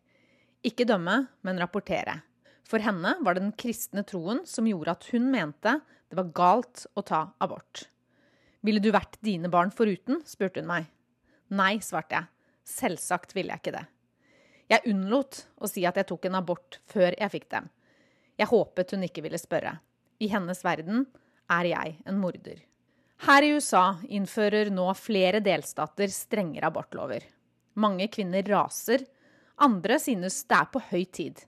[0.65, 2.19] Ikke dømme, men rapportere.
[2.67, 6.83] For henne var det den kristne troen som gjorde at hun mente det var galt
[6.97, 7.85] å ta abort.
[8.65, 10.23] Ville du vært dine barn foruten?
[10.27, 10.89] spurte hun meg.
[11.53, 12.29] Nei, svarte jeg.
[12.69, 13.85] Selvsagt ville jeg ikke det.
[14.69, 17.69] Jeg unnlot å si at jeg tok en abort før jeg fikk dem.
[18.37, 19.79] Jeg håpet hun ikke ville spørre.
[20.21, 21.07] I hennes verden
[21.49, 22.59] er jeg en morder.
[23.25, 27.23] Her i USA innfører nå flere delstater strengere abortlover.
[27.79, 29.03] Mange kvinner raser
[29.63, 31.41] andre synes det er på høy tid.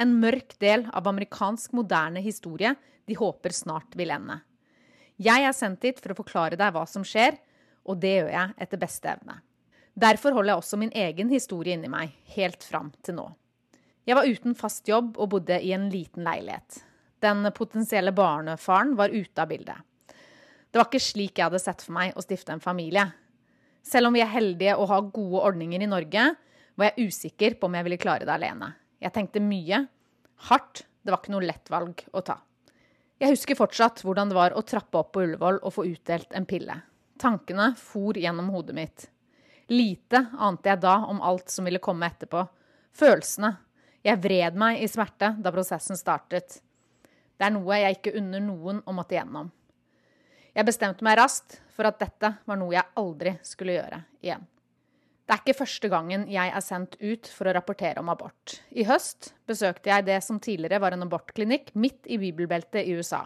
[0.00, 2.74] En mørk del av amerikansk moderne historie
[3.06, 4.38] de håper snart vil ende.
[5.20, 7.38] Jeg er sendt dit for å forklare deg hva som skjer,
[7.80, 9.38] Og det gjør jeg etter beste evne.
[9.96, 13.24] Derfor holder jeg også min egen historie inni meg, helt fram til nå.
[14.04, 16.82] Jeg var uten fast jobb og bodde i en liten leilighet.
[17.24, 19.80] Den potensielle barnefaren var ute av bildet.
[20.70, 23.08] Det var ikke slik jeg hadde sett for meg å stifte en familie.
[23.82, 26.26] Selv om vi er heldige og har gode ordninger i Norge,
[26.80, 28.72] var jeg usikker på om jeg ville klare det alene.
[29.00, 29.84] Jeg tenkte mye.
[30.48, 30.86] Hardt.
[31.00, 32.36] Det var ikke noe lett valg å ta.
[33.20, 36.46] Jeg husker fortsatt hvordan det var å trappe opp på Ullevål og få utdelt en
[36.48, 36.76] pille.
[37.20, 39.06] Tankene for gjennom hodet mitt.
[39.72, 42.46] Lite ante jeg da om alt som ville komme etterpå.
[42.96, 43.52] Følelsene.
[44.00, 46.62] Jeg vred meg i smerte da prosessen startet.
[47.36, 49.50] Det er noe jeg ikke unner noen å måtte gjennom.
[50.56, 54.48] Jeg bestemte meg raskt for at dette var noe jeg aldri skulle gjøre igjen.
[55.30, 58.56] Det er ikke første gangen jeg er sendt ut for å rapportere om abort.
[58.74, 63.20] I høst besøkte jeg det som tidligere var en abortklinikk midt i bibelbeltet i USA,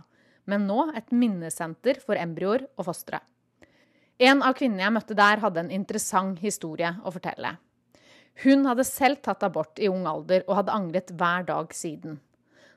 [0.45, 3.23] men nå et minnesenter for embryoer og fostre.
[4.21, 7.55] En av kvinnene jeg møtte der, hadde en interessant historie å fortelle.
[8.45, 12.21] Hun hadde selv tatt abort i ung alder og hadde angret hver dag siden.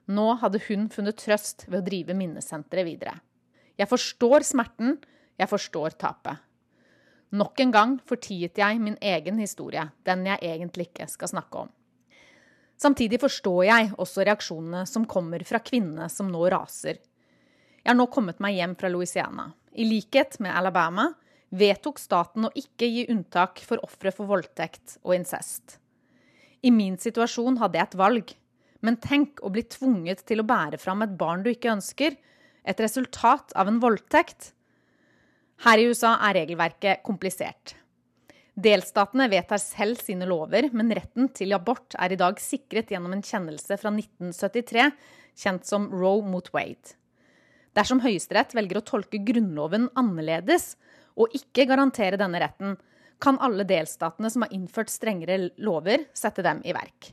[0.07, 3.19] Nå hadde hun funnet trøst ved å drive minnesenteret videre.
[3.75, 5.01] Jeg forstår smerten,
[5.35, 6.46] jeg forstår tapet.
[7.35, 11.71] Nok en gang fortiet jeg min egen historie, den jeg egentlig ikke skal snakke om.
[12.77, 16.99] Samtidig forstår jeg også reaksjonene som kommer fra kvinnene som nå raser.
[17.81, 19.49] Jeg har nå kommet meg hjem fra Louisiana.
[19.73, 21.09] I likhet med Alabama
[21.49, 25.79] vedtok staten å ikke gi unntak for ofre for voldtekt og incest.
[26.61, 28.33] I min situasjon hadde jeg et valg.
[28.85, 32.13] Men tenk å bli tvunget til å bære fram et barn du ikke ønsker,
[32.67, 34.51] et resultat av en voldtekt.
[35.65, 37.74] Her i USA er regelverket komplisert.
[38.58, 43.26] Delstatene vedtar selv sine lover, men retten til abort er i dag sikret gjennom en
[43.26, 44.88] kjennelse fra 1973,
[45.38, 46.96] kjent som Roe mot Wade.
[47.78, 50.76] Dersom Høyesterett velger å tolke Grunnloven annerledes
[51.17, 52.78] og ikke garantere denne retten,
[53.22, 57.12] kan alle delstatene som har innført strengere lover, sette dem i verk.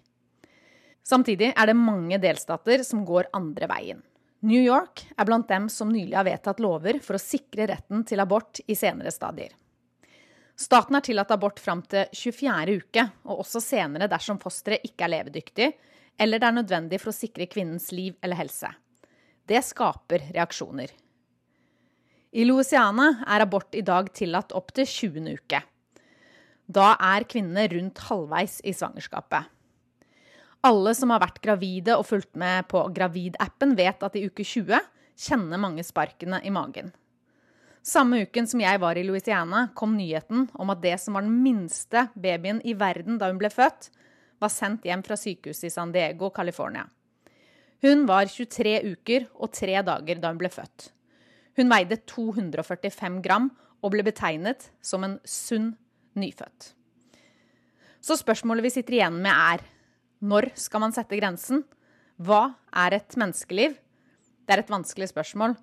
[1.04, 4.04] Samtidig er det mange delstater som går andre veien.
[4.44, 8.20] New York er blant dem som nylig har vedtatt lover for å sikre retten til
[8.20, 9.54] abort i senere stadier.
[10.54, 12.74] Staten har tillatt abort fram til 24.
[12.84, 15.70] uke, og også senere dersom fosteret ikke er levedyktig,
[16.20, 18.68] eller det er nødvendig for å sikre kvinnens liv eller helse.
[19.48, 20.92] Det skaper reaksjoner.
[22.36, 25.40] I Louisiana er abort i dag tillatt opp til 20.
[25.40, 25.64] uke.
[26.68, 29.53] Da er kvinnene rundt halvveis i svangerskapet.
[30.64, 34.78] Alle som har vært gravide og fulgt med på Gravid-appen, vet at i uke 20
[35.26, 36.88] kjenner mange sparkene i magen.
[37.84, 41.36] Samme uken som jeg var i Louisiana, kom nyheten om at det som var den
[41.44, 43.90] minste babyen i verden da hun ble født,
[44.40, 46.86] var sendt hjem fra sykehuset i San Diego, California.
[47.84, 50.88] Hun var 23 uker og 3 dager da hun ble født.
[51.60, 53.50] Hun veide 245 gram
[53.84, 55.74] og ble betegnet som en sunn
[56.16, 56.72] nyfødt.
[58.00, 59.60] Så spørsmålet vi sitter igjen med, er
[60.22, 61.64] når skal man sette grensen?
[62.22, 63.74] Hva er et menneskeliv?
[64.44, 65.56] Det er et vanskelig spørsmål,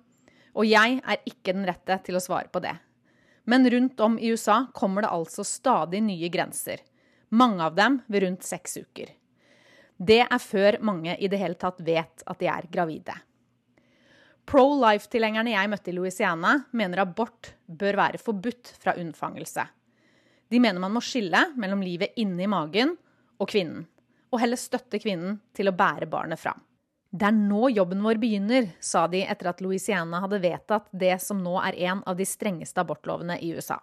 [0.58, 2.74] og jeg er ikke den rette til å svare på det.
[3.48, 6.82] Men rundt om i USA kommer det altså stadig nye grenser.
[7.30, 9.10] Mange av dem ved rundt seks uker.
[9.96, 13.14] Det er før mange i det hele tatt vet at de er gravide.
[14.46, 19.64] Pro-life-tilhengerne jeg møtte i Louisiana, mener abort bør være forbudt fra unnfangelse.
[20.50, 22.96] De mener man må skille mellom livet inni magen
[23.38, 23.86] og kvinnen
[24.32, 26.60] og heller støtte kvinnen til å bære barnet fram.
[27.12, 31.42] Det er nå jobben vår begynner, sa de etter at Louisiana hadde vedtatt det som
[31.44, 33.76] nå er en av de strengeste abortlovene i USA.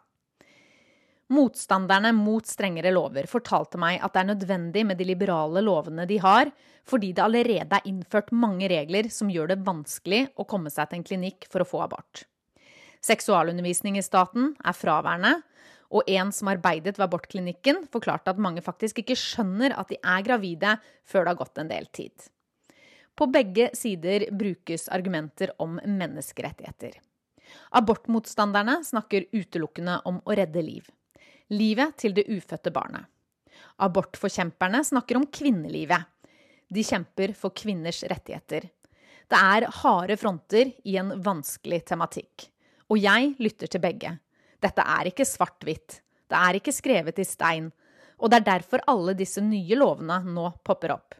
[1.30, 6.18] Motstanderne mot strengere lover fortalte meg at det er nødvendig med de liberale lovene de
[6.24, 6.50] har,
[6.90, 10.98] fordi det allerede er innført mange regler som gjør det vanskelig å komme seg til
[10.98, 12.24] en klinikk for å få abort.
[13.06, 15.36] Seksualundervisning i staten er fraværende,
[15.90, 20.26] og en som arbeidet ved abortklinikken, forklarte at mange faktisk ikke skjønner at de er
[20.26, 20.76] gravide
[21.08, 22.14] før det har gått en del tid.
[23.18, 26.94] På begge sider brukes argumenter om menneskerettigheter.
[27.76, 30.86] Abortmotstanderne snakker utelukkende om å redde liv.
[31.50, 33.10] Livet til det ufødte barnet.
[33.82, 36.06] Abortforkjemperne snakker om kvinnelivet.
[36.70, 38.70] De kjemper for kvinners rettigheter.
[39.30, 42.48] Det er harde fronter i en vanskelig tematikk.
[42.90, 44.16] Og jeg lytter til begge.
[44.60, 46.02] Dette er ikke svart-hvitt.
[46.30, 47.70] Det er ikke skrevet i stein.
[48.20, 51.16] Og det er derfor alle disse nye lovene nå popper opp.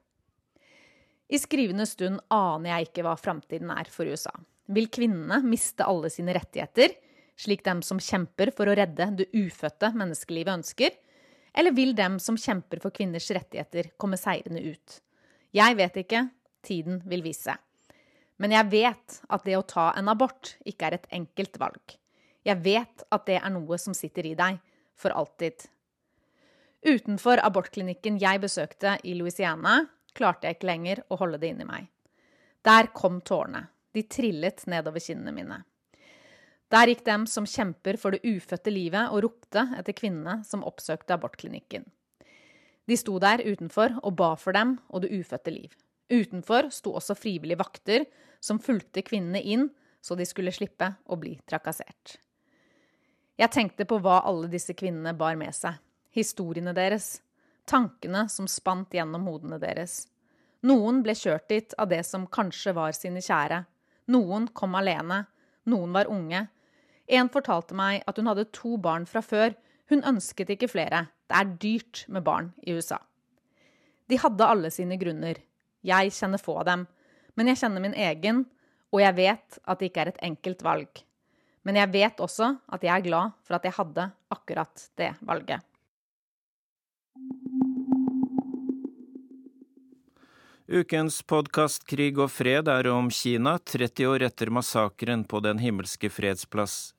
[1.30, 4.34] I skrivende stund aner jeg ikke hva framtiden er for USA.
[4.70, 6.96] Vil kvinnene miste alle sine rettigheter,
[7.40, 10.98] slik dem som kjemper for å redde det ufødte menneskelivet ønsker?
[11.54, 15.00] Eller vil dem som kjemper for kvinners rettigheter, komme seirende ut?
[15.56, 16.28] Jeg vet ikke.
[16.66, 17.56] Tiden vil vise.
[18.40, 21.96] Men jeg vet at det å ta en abort ikke er et enkelt valg.
[22.48, 24.60] Jeg vet at det er noe som sitter i deg,
[25.00, 25.66] for alltid.
[26.86, 29.82] Utenfor abortklinikken jeg besøkte i Louisiana,
[30.16, 31.90] klarte jeg ikke lenger å holde det inni meg.
[32.66, 33.68] Der kom tårene.
[33.96, 35.62] De trillet nedover kinnene mine.
[36.70, 41.16] Der gikk dem som kjemper for det ufødte livet og ropte etter kvinnene som oppsøkte
[41.16, 41.88] abortklinikken.
[42.90, 45.74] De sto der utenfor og ba for dem og det ufødte liv.
[46.10, 48.06] Utenfor sto også frivillige vakter
[48.42, 49.68] som fulgte kvinnene inn
[50.02, 52.18] så de skulle slippe å bli trakassert.
[53.40, 55.78] Jeg tenkte på hva alle disse kvinnene bar med seg.
[56.12, 57.22] Historiene deres.
[57.70, 60.10] Tankene som spant gjennom hodene deres.
[60.68, 63.62] Noen ble kjørt dit av det som kanskje var sine kjære.
[64.12, 65.22] Noen kom alene.
[65.72, 66.48] Noen var unge.
[67.08, 69.56] En fortalte meg at hun hadde to barn fra før.
[69.88, 71.06] Hun ønsket ikke flere.
[71.32, 73.00] Det er dyrt med barn i USA.
[74.10, 75.40] De hadde alle sine grunner.
[75.86, 76.88] Jeg kjenner få av dem.
[77.40, 78.48] Men jeg kjenner min egen,
[78.92, 81.06] og jeg vet at det ikke er et enkelt valg.
[81.68, 85.66] Men jeg vet også at jeg er glad for at jeg hadde akkurat det valget.
[90.70, 96.12] Ukens podkast Krig og fred er om Kina 30 år etter massakren på Den himmelske
[96.14, 96.94] fredsplass.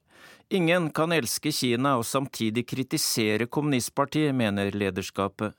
[0.50, 5.54] Ingen kan elske Kina og samtidig kritisere kommunistpartiet, mener lederskapet.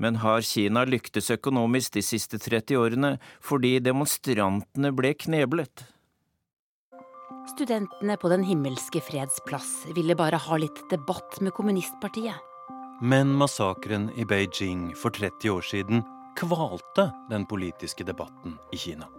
[0.00, 3.10] Men har Kina lyktes økonomisk de siste 30 årene
[3.44, 5.84] fordi demonstrantene ble kneblet?
[7.44, 12.38] Studentene på Den himmelske freds plass ville bare ha litt debatt med kommunistpartiet.
[13.04, 16.00] Men massakren i Beijing for 30 år siden
[16.38, 19.10] kvalte den politiske debatten i Kina.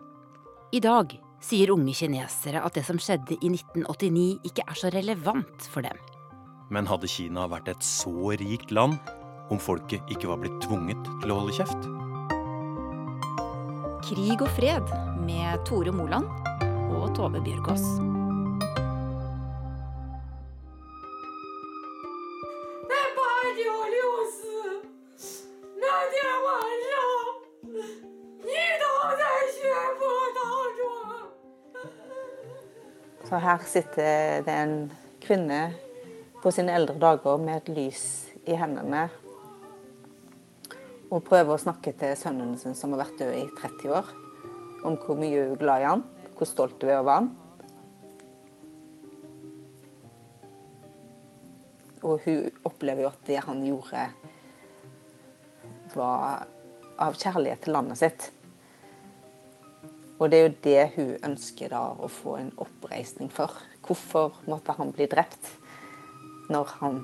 [0.73, 1.13] I dag
[1.43, 6.01] sier unge kinesere at det som skjedde i 1989 ikke er så relevant for dem.
[6.73, 8.97] Men hadde Kina vært et så rikt land
[9.53, 11.87] om folket ikke var blitt tvunget til å holde kjeft?
[14.09, 16.29] Krig og fred med Tore Moland
[16.95, 18.14] og Tove Bjørgaas.
[33.45, 34.77] Her sitter det en
[35.23, 35.59] kvinne
[36.41, 38.03] på sine eldre dager med et lys
[38.45, 39.07] i hendene
[41.13, 44.07] og prøver å snakke til sønnen sin som har vært død i 30 år,
[44.85, 46.03] om hvor mye hun er glad i han,
[46.35, 47.29] hvor stolt hun er over han.
[52.05, 54.07] Og hun opplever jo at det han gjorde,
[55.95, 56.45] var
[57.01, 58.27] av kjærlighet til landet sitt.
[60.15, 63.51] Og det er jo det hun ønsker da å få en oppreisning for.
[63.85, 65.49] Hvorfor måtte han bli drept
[66.49, 67.01] når han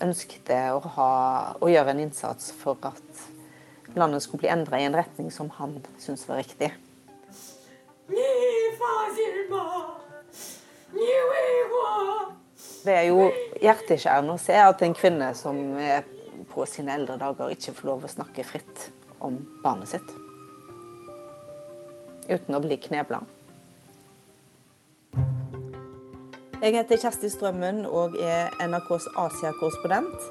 [0.00, 1.10] ønsket å, ha,
[1.60, 3.26] å gjøre en innsats for at
[3.98, 6.70] landet skulle bli endra i en retning som han syntes var riktig.
[12.80, 13.28] Det er jo
[13.60, 16.08] hjerteskjærende å se at en kvinne som er
[16.50, 18.88] på sine eldre dager, ikke får lov å snakke fritt
[19.20, 20.19] om barnet sitt
[22.30, 23.22] uten å bli knebla.
[26.60, 30.26] Jeg heter Kjersti Strømmen og er NRKs Asia-korrespondent.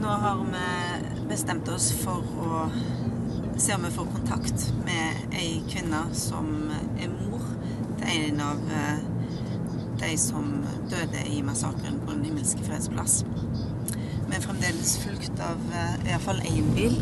[0.00, 2.60] Nå har vi bestemt oss for å
[3.60, 6.46] se om vi får kontakt med ei kvinne som
[7.02, 7.42] er mor
[8.00, 9.02] til en av eh,
[10.00, 10.46] de som
[10.88, 13.20] døde i massakren på Den himmelske freds plass.
[14.30, 16.96] Vi er fremdeles fulgt av eh, iallfall én bil.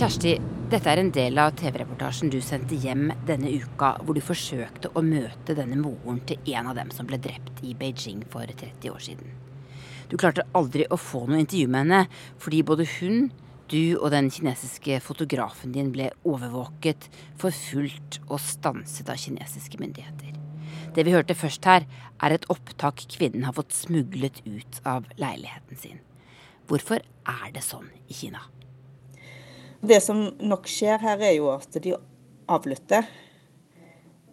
[0.00, 0.38] Kjersti,
[0.72, 5.02] dette er en del av TV-reportasjen du sendte hjem denne uka, hvor du forsøkte å
[5.04, 9.02] møte denne moren til en av dem som ble drept i Beijing for 30 år
[9.04, 9.34] siden.
[10.08, 12.00] Du klarte aldri å få noe intervju med henne,
[12.40, 13.28] fordi både hun,
[13.68, 17.10] du og den kinesiske fotografen din ble overvåket,
[17.42, 20.32] forfulgt og stanset av kinesiske myndigheter.
[20.96, 21.84] Det vi hørte først her,
[22.24, 26.02] er et opptak kvinnen har fått smuglet ut av leiligheten sin.
[26.64, 28.46] Hvorfor er det sånn i Kina?
[29.82, 31.96] Det som nok skjer her, er jo at de
[32.50, 33.08] avlytter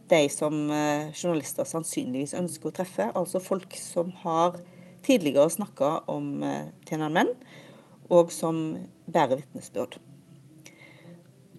[0.09, 3.07] de som eh, journalister sannsynligvis ønsker å treffe.
[3.17, 4.59] Altså folk som har
[5.05, 7.31] tidligere snakka om eh, Tiananmen,
[8.09, 8.77] og som
[9.09, 9.99] bærer vitnesbyrd.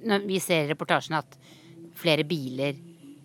[0.07, 1.37] Når vi ser i reportasjen at
[1.99, 2.79] flere biler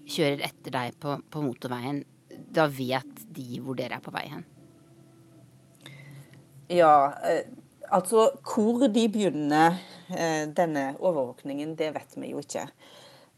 [0.09, 4.45] kjører etter deg på, på motorveien, da vet de hvor dere er på vei hen?
[6.73, 7.45] Ja, eh,
[7.93, 9.77] altså hvor de begynner
[10.10, 12.64] denne overvåkningen, det vet vi jo ikke.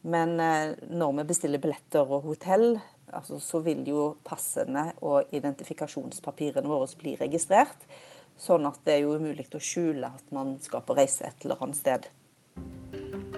[0.03, 2.81] Men eh, når vi bestiller billetter og hotell,
[3.13, 7.87] altså, så vil jo passene og identifikasjonspapirene våre bli registrert.
[8.39, 11.63] Sånn at det er jo umulig å skjule at man skal på reise et eller
[11.63, 12.09] annet sted.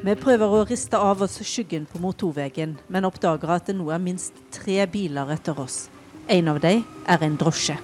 [0.05, 4.01] Vi prøver å riste av oss skyggen på motorveien, men oppdager at det nå er
[4.01, 5.88] minst tre biler etter oss.
[6.28, 7.76] En av dem er en drosje.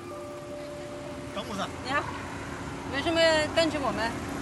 [1.91, 2.01] Ja.
[2.93, 3.21] 为什么
[3.55, 4.34] 跟着我们？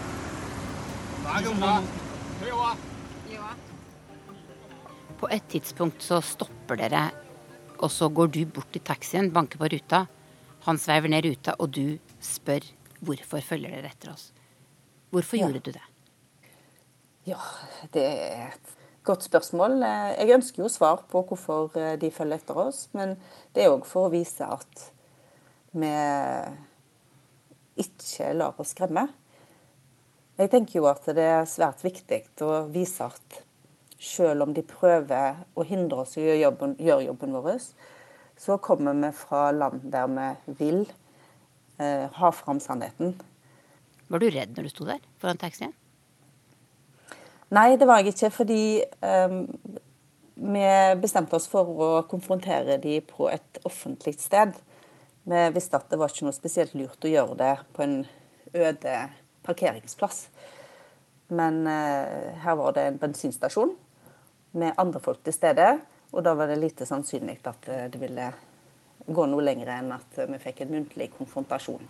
[5.20, 7.04] på et tidspunkt så stopper dere,
[7.80, 10.04] og så går du bort til taxien, banker på ruta.
[10.68, 12.68] Han sveiver ned ruta, og du spør
[13.04, 14.34] hvorfor følger dere etter oss.
[15.16, 15.48] Hvorfor ja.
[15.48, 15.86] gjorde du det?
[17.30, 17.40] Ja,
[17.96, 18.76] det er et
[19.08, 19.80] godt spørsmål.
[19.80, 23.16] Jeg ønsker jo svar på hvorfor eh, de følger etter oss, men
[23.56, 24.88] det er òg for å vise at
[25.72, 25.94] vi
[27.80, 29.08] ikke lar oss skremme.
[30.34, 33.44] Jeg tenker jo at det er svært viktig å vise at
[34.04, 37.62] selv om de prøver å hindre oss i å gjøre jobben, gjør jobben vår,
[38.42, 40.82] så kommer vi fra land der vi vil
[41.78, 43.14] eh, ha fram sannheten.
[44.10, 45.78] Var du redd når du sto der foran taxien?
[47.54, 48.62] Nei, det var jeg ikke, fordi
[49.06, 49.44] ehm,
[50.34, 50.68] vi
[50.98, 54.58] bestemte oss for å konfrontere de på et offentlig sted.
[55.30, 58.00] Vi visste at det var ikke noe spesielt lurt å gjøre det på en
[58.58, 58.96] øde
[59.46, 60.28] parkeringsplass.
[61.34, 63.76] Men eh, her var det en bensinstasjon
[64.60, 65.68] med andre folk til stede.
[66.14, 68.32] Og da var det lite sannsynlig at eh, det ville
[69.06, 71.88] gå noe lenger enn at vi fikk en muntlig konfrontasjon.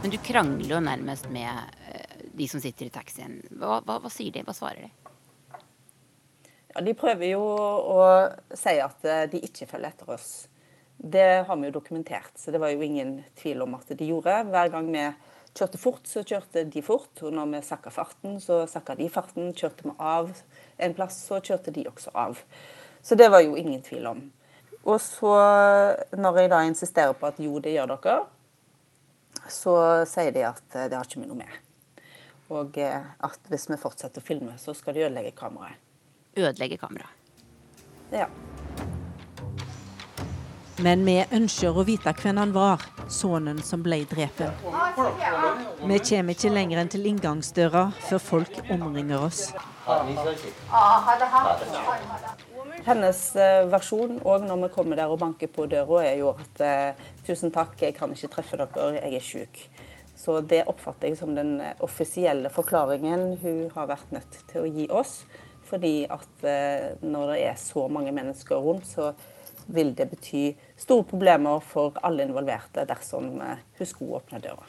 [0.00, 1.50] Men du krangler jo nærmest med
[1.92, 3.36] eh, de som sitter i taxien.
[3.50, 4.46] Hva, hva, hva sier de?
[4.46, 4.99] Hva svarer de?
[6.74, 8.00] Ja, De prøver jo å
[8.54, 10.30] si at eh, de ikke følger etter oss.
[11.00, 14.34] Det har vi jo dokumentert, så det var jo ingen tvil om at de gjorde.
[14.52, 15.06] Hver gang vi
[15.56, 17.10] kjørte fort, så kjørte de fort.
[17.24, 19.54] Og når vi sakka farten, så sakka de farten.
[19.56, 20.30] Kjørte vi av
[20.78, 22.38] en plass, så kjørte de også av.
[23.02, 24.22] Så det var jo ingen tvil om.
[24.84, 25.32] Og så,
[26.16, 28.20] når jeg da insisterer på at jo, det gjør dere,
[29.50, 29.74] så
[30.08, 31.60] sier de at eh, det har ikke vi noe med.
[32.52, 35.89] Og eh, at hvis vi fortsetter å filme, så skal de ødelegge kameraet.
[36.36, 37.16] Ødelegge kameraet.
[38.12, 38.26] Ja.
[40.80, 44.40] Men vi ønsker å vite hvem han var, sønnen som ble drept.
[44.40, 49.42] Vi kommer ikke lenger enn til inngangsdøra før folk omringer oss.
[52.86, 56.64] Hennes eh, versjon òg når vi kommer der og banker på døra, er jo at
[56.64, 59.62] eh, tusen takk, jeg kan ikke treffe dere, jeg er syk.
[60.20, 64.72] Så det oppfatter jeg som den eh, offisielle forklaringen hun har vært nødt til å
[64.78, 65.20] gi oss.
[65.70, 69.12] Fordi at eh, når det er så mange mennesker rundt, så
[69.70, 70.50] vil det bety
[70.80, 74.66] store problemer for alle involverte dersom eh, hun skulle åpne døra.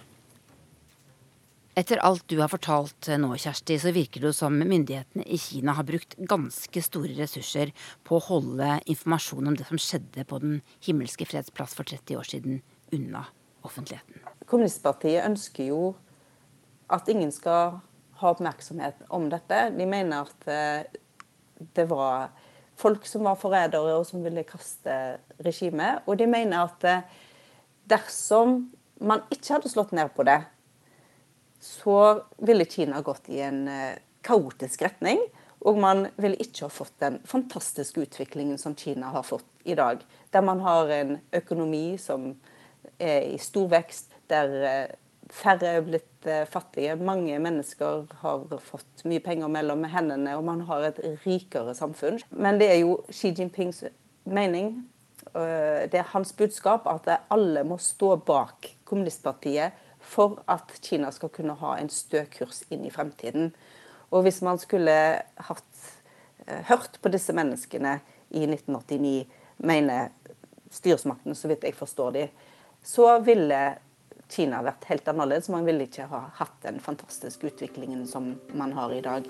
[1.82, 5.40] Etter alt du har fortalt eh, nå, Kjersti, så virker det jo som myndighetene i
[5.40, 7.72] Kina har brukt ganske store ressurser
[8.08, 12.20] på å holde informasjon om det som skjedde på Den himmelske freds plass for 30
[12.20, 12.60] år siden,
[12.92, 13.24] unna
[13.66, 14.20] offentligheten.
[14.52, 15.94] Kommunistpartiet ønsker jo
[16.92, 17.80] at ingen skal
[18.22, 19.70] ha oppmerksomhet om dette.
[19.76, 21.00] De mener at eh,
[21.76, 22.30] det var
[22.82, 24.96] folk som var forrædere og som ville kaste
[25.44, 26.06] regimet.
[26.08, 27.04] Og de mener at eh,
[27.90, 28.64] dersom
[29.02, 30.40] man ikke hadde slått ned på det,
[31.62, 31.98] så
[32.42, 35.22] ville Kina gått i en eh, kaotisk retning.
[35.62, 40.02] Og man ville ikke ha fått den fantastiske utviklingen som Kina har fått i dag.
[40.34, 42.32] Der man har en økonomi som
[42.98, 44.90] er i stor vekst, der
[45.30, 46.11] færre er blitt
[46.50, 46.96] fattige.
[46.96, 52.20] Mange mennesker har fått mye penger mellom hendene, og man har et rikere samfunn.
[52.30, 53.84] Men det er jo Xi Jinpings
[54.26, 54.88] mening,
[55.36, 61.30] øh, det er hans budskap, at alle må stå bak kommunistpartiet for at Kina skal
[61.30, 63.54] kunne ha en stø kurs inn i fremtiden.
[64.12, 65.76] Og hvis man skulle hatt,
[66.48, 68.00] eh, hørt på disse menneskene
[68.30, 70.10] i 1989, mener
[70.72, 72.28] styresmakten, så vidt jeg forstår de,
[72.84, 73.78] så ville
[74.31, 75.49] Kina vært helt annerledes.
[75.49, 79.23] Man ville ikke ha hatt den fantastiske utviklingen som man har i dag.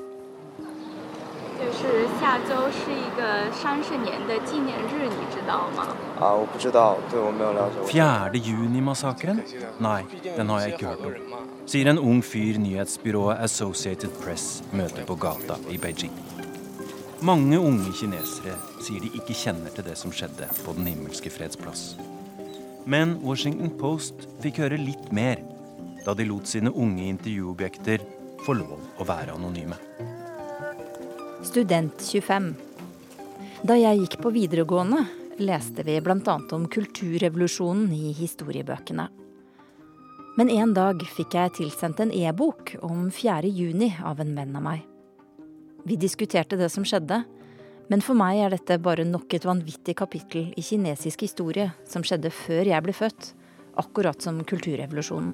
[1.58, 5.86] 就是下周是一个三十年的纪念日，你知道吗？
[6.20, 7.98] 啊，我不知道，对我没有了解。
[7.98, 8.30] 4.
[8.32, 9.40] juni-massakren?
[9.78, 10.04] Nei,
[10.36, 11.48] den har jeg ikke hørt om.
[11.64, 16.12] Sier en ung fyr nyhetsbyrået Associated Press møter på gata i Beijing.
[17.22, 18.52] Mange unge kinesere
[18.84, 21.96] sier de ikke kjenner til det som skjedde på Den himmelske freds plass.
[22.85, 25.41] Men Washington Post fikk høre litt mer
[26.05, 28.01] da de lot sine unge intervjuobjekter
[28.41, 29.77] få lov å være anonyme.
[31.45, 32.51] Student 25.
[33.61, 35.03] Da jeg gikk på videregående,
[35.41, 36.37] leste vi bl.a.
[36.57, 39.07] om kulturrevolusjonen i historiebøkene.
[40.39, 43.45] Men en dag fikk jeg tilsendt en e-bok om 4.
[43.51, 44.81] juni av en venn av meg.
[45.85, 47.21] Vi diskuterte det som skjedde,
[47.89, 52.31] Men for meg er dette bare nok et vanvittig kapittel i kinesisk historie som skjedde
[52.33, 53.31] før jeg ble født,
[53.81, 55.33] akkurat som kulturrevolusjonen.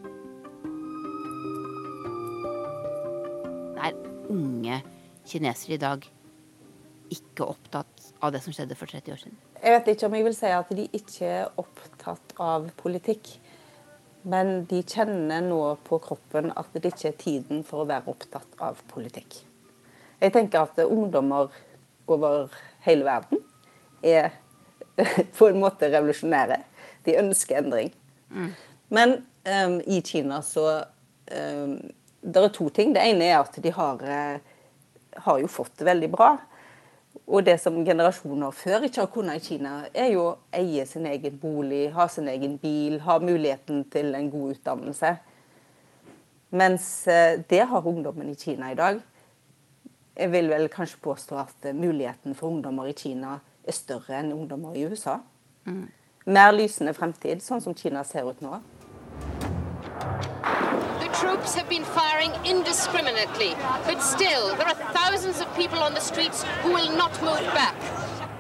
[3.78, 3.98] Det er
[4.34, 4.80] unge
[5.28, 6.08] kinesere i dag
[7.14, 9.38] ikke opptatt av det som skjedde for 30 år siden?
[9.62, 13.30] Jeg vet ikke om jeg vil si at de ikke er opptatt av politikk.
[14.28, 18.58] Men de kjenner nå på kroppen at det ikke er tiden for å være opptatt
[18.64, 19.40] av politikk.
[20.20, 21.54] Jeg tenker at ungdommer
[22.14, 22.54] over
[22.86, 23.42] hele verden
[24.04, 24.32] er
[25.38, 26.60] på en måte revolusjonære.
[27.06, 27.94] De ønsker endring.
[28.30, 28.52] Mm.
[28.90, 29.16] Men
[29.48, 30.84] um, i Kina så
[31.32, 31.80] um,
[32.22, 32.96] Det er to ting.
[32.96, 36.32] Det ene er at de har, uh, har jo fått det veldig bra.
[37.28, 41.08] Og det som generasjoner før ikke har kunnet i Kina, er jo å eie sin
[41.10, 45.16] egen bolig, ha sin egen bil, ha muligheten til en god utdannelse.
[46.56, 49.02] Mens eh, det har ungdommen i Kina i dag.
[50.18, 53.38] Jeg vil vel kanskje påstå at muligheten for ungdommer i Kina
[53.68, 55.20] er større enn ungdommer i USA.
[55.68, 55.86] Mm.
[56.26, 58.60] Mer lysende fremtid, sånn som Kina ser ut nå.
[61.22, 63.56] troops have been firing indiscriminately,
[63.88, 67.76] but still, there are thousands of people on the streets who will not move back.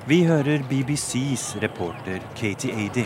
[0.07, 3.05] Vi hører BBCs reporter Katie Ady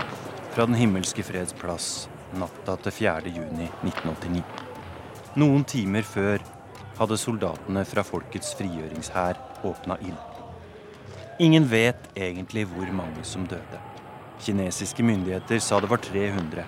[0.51, 3.31] fra Den himmelske freds plass natta til 4.
[3.35, 4.43] juni 1989.
[5.39, 6.43] Noen timer før
[7.01, 10.19] hadde soldatene fra Folkets frigjøringshær åpna ild.
[11.41, 13.79] Ingen vet egentlig hvor mange som døde.
[14.41, 16.65] Kinesiske myndigheter sa det var 300.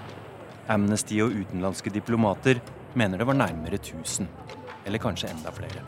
[0.73, 2.61] Amnesty og utenlandske diplomater
[2.97, 4.25] mener det var nærmere 1000.
[4.85, 5.85] Eller kanskje enda flere.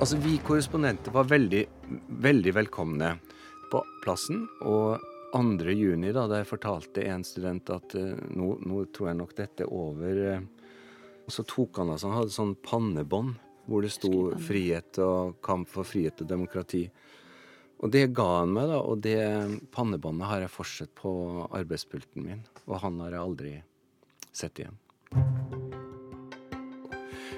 [0.00, 1.64] Altså, Vi korrespondenter var veldig,
[2.08, 3.14] veldig velkomne
[3.70, 4.46] på plassen.
[4.62, 5.00] Og
[5.34, 5.70] 2.
[5.74, 9.72] juni, da, jeg fortalte en student at uh, nå, nå, tror jeg nok dette er
[9.72, 10.53] over, uh,
[11.32, 15.88] så tok han altså Han hadde sånn pannebånd hvor det sto 'frihet og kamp for
[15.88, 16.90] frihet og demokrati'.
[17.80, 19.20] Og det ga han meg, da, og det
[19.72, 21.12] pannebåndet har jeg fortsatt på
[21.48, 22.44] arbeidspulten min.
[22.68, 23.54] Og han har jeg aldri
[24.32, 24.78] sett igjen.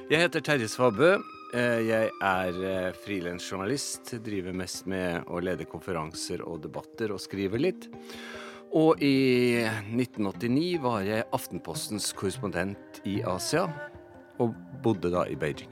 [0.06, 1.16] Jeg heter Terje Svabø.
[1.54, 4.12] Eh, jeg er eh, frilansjournalist.
[4.22, 7.88] Driver mest med å lede konferanser og debatter og skriver litt.
[8.74, 13.66] Og i 1989 var jeg Aftenpostens korrespondent i Asia,
[14.42, 15.70] og bodde da i Beijing.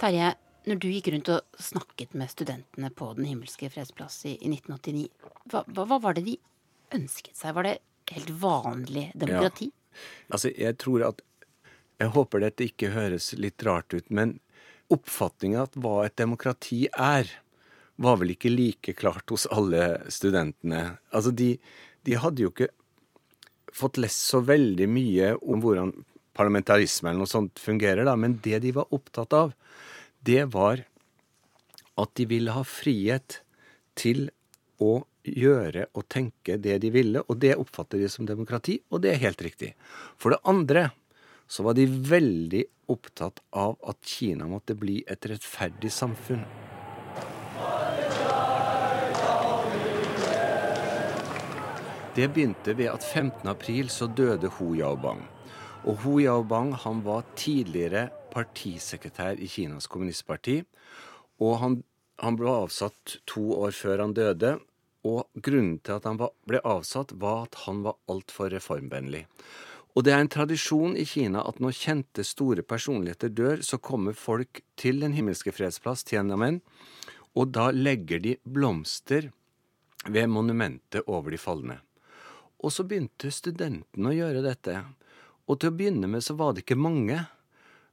[0.00, 0.34] Terje,
[0.68, 5.06] når du gikk rundt og snakket med studentene på Den himmelske fredsplass i, 1989,
[5.52, 6.36] hva, hva, var det de
[6.96, 7.54] ønsket seg?
[7.56, 7.76] Var det
[8.12, 9.70] helt vanlig demokrati?
[9.70, 10.02] Ja.
[10.34, 11.22] Altså, jeg tror at
[11.96, 14.34] Jeg håper dette ikke høres litt rart ut, men
[14.92, 17.30] oppfatninga av hva et demokrati er,
[17.96, 20.98] var vel ikke like klart hos alle studentene.
[21.10, 21.54] Altså, de,
[22.06, 22.70] de hadde jo ikke
[23.76, 25.92] fått lest så veldig mye om hvordan
[26.36, 29.52] parlamentarisme eller noe sånt fungerer, da, men det de var opptatt av,
[30.20, 30.84] det var
[31.96, 33.40] at de ville ha frihet
[33.96, 34.28] til
[34.84, 39.14] å gjøre og tenke det de ville, og det oppfatter de som demokrati, og det
[39.14, 39.72] er helt riktig.
[40.20, 40.90] For det andre
[41.48, 46.44] så var de veldig opptatt av at Kina måtte bli et rettferdig samfunn.
[52.16, 53.44] Det begynte ved at 15.
[53.50, 55.18] april så døde Hu Yaobang.
[55.84, 60.62] Og Hu Yaobang han var tidligere partisekretær i Kinas kommunistparti.
[61.44, 61.74] Og han,
[62.16, 64.54] han ble avsatt to år før han døde,
[65.04, 69.26] og grunnen til at han ble avsatt, var at han var altfor reformvennlig.
[69.92, 74.16] Og det er en tradisjon i Kina at når kjente, store personligheter dør, så kommer
[74.16, 76.62] folk til Den himmelske fredsplass, Tiananmen,
[77.36, 79.28] og da legger de blomster
[80.08, 81.82] ved monumentet over de falne.
[82.64, 84.78] Og så begynte studentene å gjøre dette.
[85.46, 87.20] Og til å begynne med så var det ikke mange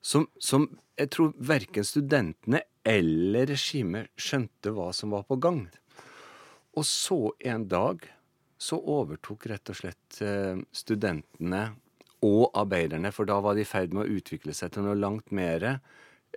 [0.04, 0.68] som, som
[1.00, 5.66] jeg tror verken studentene eller regimet skjønte hva som var på gang.
[6.74, 8.06] Og så en dag
[8.58, 11.64] så overtok rett og slett eh, studentene
[12.24, 15.34] og arbeiderne, for da var de i ferd med å utvikle seg til noe langt
[15.36, 15.66] mer,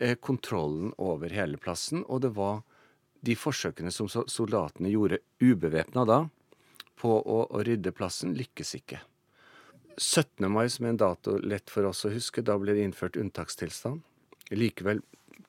[0.01, 2.03] eh, kontrollen over hele plassen.
[2.11, 2.65] Og det var
[3.27, 6.19] de forsøkene som soldatene gjorde ubevæpna da,
[7.01, 9.01] på å, å rydde plassen, lykkes ikke.
[9.97, 10.49] 17.
[10.53, 14.03] mai, som er en dato lett for oss å huske, da ble det innført unntakstilstand.
[14.53, 15.01] Likevel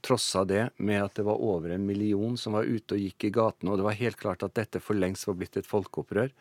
[0.02, 3.34] trossa det med at det var over en million som var ute og gikk i
[3.34, 6.32] gatene, og det var helt klart at dette for lengst var blitt et folkeopprør.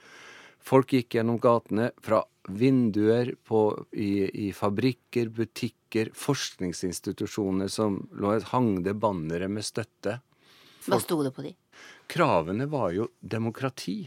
[0.66, 3.60] Folk gikk gjennom gatene fra vinduer på,
[3.92, 10.20] i, i, fabrikker, butikker, forskningsinstitusjoner som lå et hangde bannere med støtte.
[10.86, 11.54] Hva sto det på de?
[12.10, 14.04] Kravene var jo demokrati.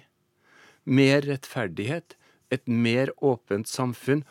[0.85, 2.15] Mer rettferdighet.
[2.51, 4.23] Et mer åpent samfunn.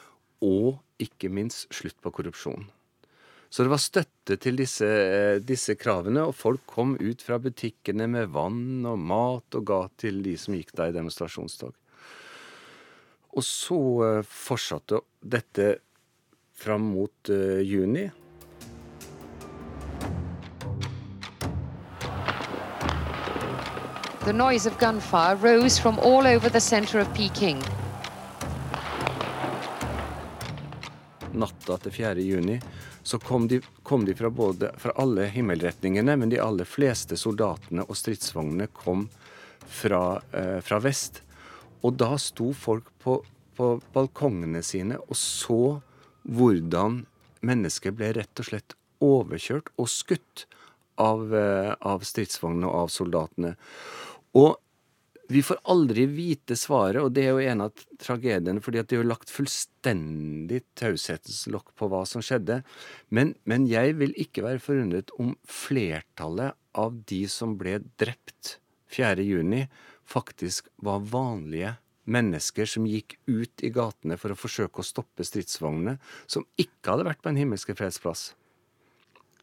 [0.44, 2.68] Og ikke minst slutt på korrupsjon.
[3.48, 8.04] Så det var støtte til disse, eh, disse, kravene, og folk kom ut fra butikkene
[8.10, 11.72] med vann og mat og ga til de som gikk da i demonstrasjonstog.
[13.32, 15.78] Og så eh, fortsatte dette
[16.58, 18.08] fram mot uh, juni.
[24.28, 27.62] The noise of gunfire rose from all over the center of Peking.
[31.32, 32.20] Natta til 4.
[32.20, 32.58] juni
[33.02, 37.86] så kom de, kom de fra, både, fra alle himmelretningene, men de aller fleste soldatene
[37.88, 39.06] og stridsvognene kom
[39.64, 41.22] fra, eh, fra, vest.
[41.80, 43.22] Og da sto folk på,
[43.56, 45.78] på balkongene sine og så
[46.28, 47.06] hvordan
[47.40, 50.44] mennesker ble rett og slett overkjørt og skutt
[50.98, 53.54] av, eh, av stridsvognene og av soldatene.
[54.36, 54.56] Og
[55.28, 58.96] vi får aldri vite svaret, og det er jo en av tragediene, fordi at det
[58.96, 62.62] er jo lagt fullstendig taushetens lokk på hva som skjedde.
[63.12, 68.56] Men, men, jeg vil ikke være forundret om flertallet av de som ble drept
[68.94, 69.68] 4.6,
[70.08, 71.76] faktisk var vanlige
[72.08, 77.08] mennesker som gikk ut i gatene for å forsøke å stoppe stridsvognene, som ikke hadde
[77.10, 78.30] vært på en himmelske fredsplass.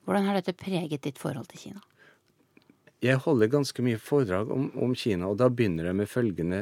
[0.06, 1.86] Hvordan har dette preget ditt forhold til Kina?
[3.06, 6.62] Jeg holder ganske mye foredrag om, om Kina, og da begynner jeg med følgende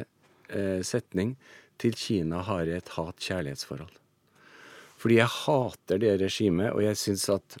[0.50, 1.36] eh, setning.
[1.80, 3.94] Til Kina har jeg et hat-kjærlighetsforhold.
[5.00, 7.56] Fordi jeg hater det regimet, og jeg syns at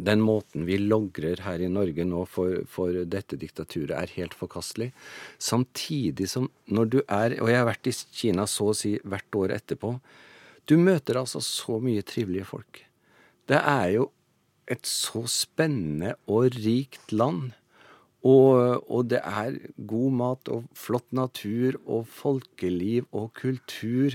[0.00, 4.92] den måten vi logrer her i Norge nå for, for, dette diktaturet, er helt forkastelig.
[5.36, 9.36] Samtidig som når du er Og jeg har vært i Kina så å si hvert
[9.36, 9.92] år etterpå.
[10.64, 12.84] Du møter altså så mye trivelige folk.
[13.50, 14.08] Det er jo
[14.70, 17.52] et så spennende og rikt land.
[18.22, 19.56] Og, og, det er
[19.88, 24.14] god mat og flott natur og folkeliv og kultur.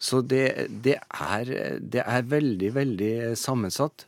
[0.00, 4.06] Så det, det, er, det er veldig, veldig sammensatt.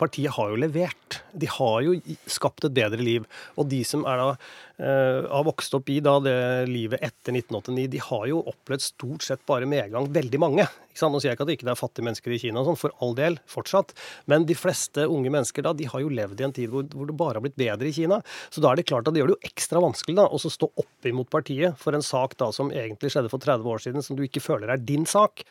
[0.00, 1.20] Partiet har jo levert.
[1.36, 1.94] De har jo
[2.30, 3.26] skapt et bedre liv.
[3.60, 4.32] Og de som da,
[4.80, 6.36] eh, har vokst opp i da, det
[6.70, 10.08] livet etter 1989, de har jo opplevd stort sett bare medgang.
[10.12, 10.68] Veldig mange.
[11.00, 13.14] Nå sier jeg ikke at det ikke er fattige mennesker i Kina, sånn, for all
[13.16, 13.94] del, fortsatt.
[14.28, 17.08] Men de fleste unge mennesker da, de har jo levd i en tid hvor, hvor,
[17.08, 18.20] det bare har blitt bedre i Kina.
[18.52, 20.72] Så da er det klart at det gjør det jo ekstra vanskelig da, å stå
[20.82, 24.18] opp imot partiet for en sak da som egentlig skjedde for 30 år siden, som
[24.18, 25.46] du ikke føler er din sak.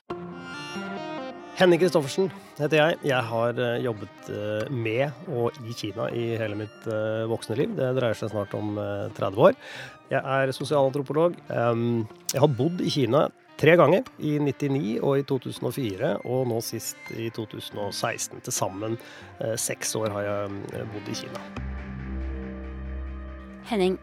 [1.60, 2.98] Henning Christoffersen heter jeg.
[3.10, 7.74] Jeg har eh, jobbet eh, med og i Kina i hele mitt eh, voksne liv.
[7.76, 8.78] Det dreier seg snart om
[9.18, 9.58] 30 år.
[10.08, 11.36] Jeg er sosialantropolog.
[11.52, 13.26] Jeg har bodd i Kina
[13.60, 14.08] tre ganger.
[14.24, 18.40] I 99 og i 2004, og nå sist i 2016.
[18.40, 18.96] Til sammen
[19.60, 21.44] seks år har jeg bodd i Kina.
[23.68, 24.00] Henning,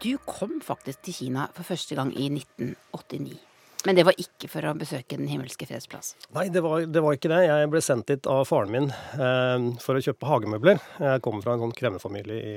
[0.00, 3.36] du kom faktisk til Kina for første gang i 1989.
[3.86, 6.14] Men det var ikke for å besøke Den himmelske fredsplass?
[6.34, 7.42] Nei, det var, det var ikke det.
[7.46, 10.80] Jeg ble sendt dit av faren min eh, for å kjøpe hagemøbler.
[10.98, 12.54] Jeg kommer fra en sånn kremmerfamilie i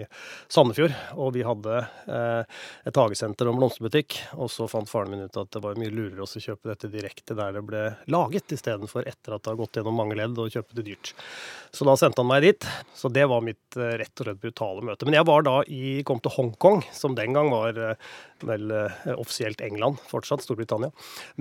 [0.50, 2.58] Sandefjord, og vi hadde eh,
[2.90, 4.18] et hagesenter og blomsterbutikk.
[4.42, 7.38] Og så fant faren min ut at det var mye lurere å kjøpe dette direkte
[7.38, 10.80] der det ble laget, istedenfor etter at det har gått gjennom mange ledd og kjøpe
[10.80, 11.14] det dyrt.
[11.72, 12.66] Så da sendte han meg dit.
[12.98, 15.06] Så det var mitt eh, rett og slett brutale møte.
[15.06, 18.10] Men jeg var da i, kom til Hongkong, som den gang var eh,
[18.50, 20.90] vel eh, offisielt England, fortsatt Storbritannia.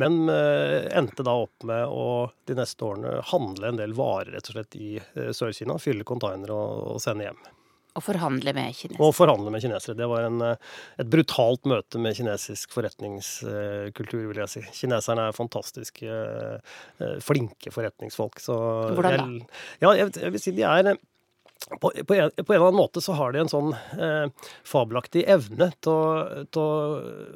[0.00, 4.50] Men uh, endte da opp med å de neste årene handle en del varer rett
[4.50, 5.78] og slett i uh, Sør-Kina.
[5.82, 7.40] Fylle containere og, sende hjem.
[7.98, 9.02] Og forhandle med kinesere.
[9.02, 9.96] Og forhandle med kinesere.
[9.98, 14.64] Det var en, uh, et brutalt møte med kinesisk forretningskultur, vil jeg si.
[14.82, 16.22] Kineserne er fantastiske,
[17.24, 18.42] flinke forretningsfolk.
[18.44, 18.58] Så
[18.94, 19.28] Hvordan da?
[19.28, 20.92] Jeg, ja, jeg, jeg vil si de er
[21.66, 24.30] på, på, en, på, en, eller annen måte så har de en sånn eh,
[24.66, 26.70] fabelaktig evne til å,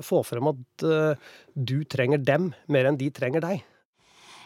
[0.05, 3.65] få frem at eh, du trenger dem mer enn de trenger deg.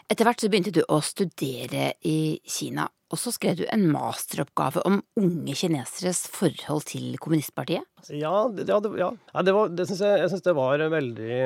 [0.07, 4.83] Etter hvert så begynte du å studere i Kina, og så skrev du en masteroppgave
[4.87, 7.83] om unge kineseres forhold til kommunistpartiet?
[8.07, 9.11] Ja, det, ja, det, ja.
[9.43, 11.39] det, var, det synes jeg, jeg syns det var veldig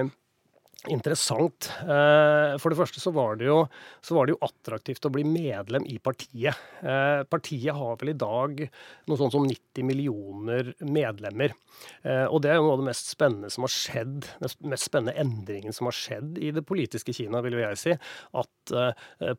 [0.90, 1.68] interessant.
[1.82, 3.60] Eh, for det første så var det, jo,
[4.02, 6.58] så var det jo attraktivt å bli medlem i partiet.
[6.82, 11.54] Eh, partiet har vel i dag noe sånt som 90 millioner medlemmer.
[12.02, 14.90] Eh, og det er jo noe av det mest spennende som har skjedd, den mest
[14.90, 17.96] spennende endringen som har skjedd i det politiske Kina, vil jo jeg si.
[18.42, 18.74] At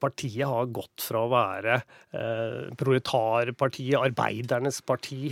[0.02, 1.78] partiet har gått fra å være
[2.78, 5.30] proletarpartiet, arbeidernes parti,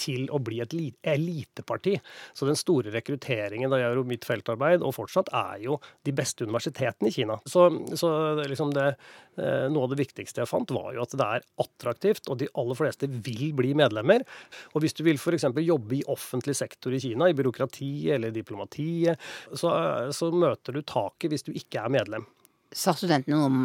[0.00, 0.74] til å bli et
[1.14, 1.96] eliteparti.
[2.32, 6.14] Så den store rekrutteringen da jeg gjorde mitt feltarbeid, og fortsatt er er jo de
[6.16, 7.36] beste universitetene i Kina.
[7.48, 7.66] Så,
[7.98, 8.86] så liksom det,
[9.38, 12.50] eh, noe av det viktigste jeg fant, var jo at det er attraktivt, og de
[12.60, 14.24] aller fleste vil bli medlemmer.
[14.72, 15.46] Og hvis du vil f.eks.
[15.60, 19.20] jobbe i offentlig sektor i Kina, i byråkrati eller diplomatiet,
[19.52, 19.74] så,
[20.14, 22.26] så møter du taket hvis du ikke er medlem.
[22.74, 23.64] Sa studentene noe om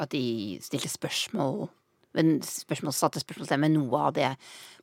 [0.00, 1.66] at de stilte spørsmål
[2.16, 4.28] men spørsmål, satte spørsmålstegn med noe av det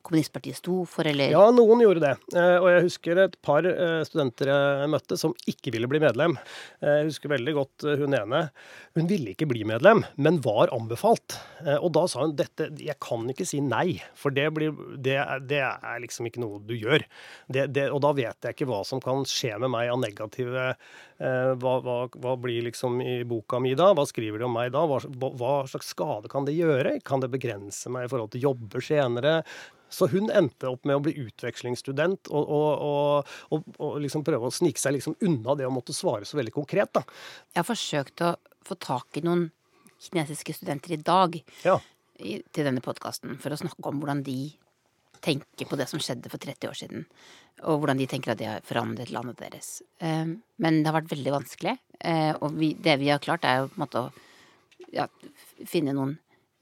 [0.02, 1.32] kommunistpartiet sto for, eller?
[1.34, 2.12] Ja, noen gjorde det.
[2.36, 6.36] Eh, og jeg husker et par eh, studenter jeg møtte som ikke ville bli medlem.
[6.80, 8.42] Eh, jeg husker veldig godt hun ene.
[8.98, 11.36] Hun ville ikke bli medlem, men var anbefalt.
[11.78, 15.18] Og da sa hun dette Jeg kan ikke si nei, for det, blir, det,
[15.50, 17.04] det er liksom ikke noe du gjør.
[17.52, 20.72] Det, og da vet jeg ikke hva som kan skje med meg av negative
[21.20, 23.90] hva, hva, hva, blir liksom i boka mi da?
[23.96, 24.86] Hva skriver de om meg da?
[24.88, 25.02] Hva,
[25.36, 26.96] hva slags skade kan det gjøre?
[27.04, 29.34] Kan det begrense meg i forhold til jobber senere?
[29.90, 34.54] Så hun endte opp med å bli utvekslingsstudent og, og, og, og liksom prøve å
[34.54, 36.92] snike seg liksom unna det å måtte svare så veldig konkret.
[36.96, 37.04] Da.
[37.52, 38.34] Jeg har forsøkt å
[38.66, 39.48] få tak i noen
[40.00, 41.36] kinesiske studenter i dag
[41.66, 41.76] ja.
[42.18, 44.40] i, til denne podkasten for å snakke om hvordan de
[45.20, 47.04] tenker på det som skjedde for 30 år siden.
[47.68, 49.82] Og hvordan de tenker at det har forandret landet deres.
[50.00, 50.32] Eh,
[50.64, 51.76] men det har vært veldig vanskelig.
[52.00, 54.04] Eh, og vi, det vi har klart, er å
[54.96, 55.06] ja,
[55.68, 56.16] finne noen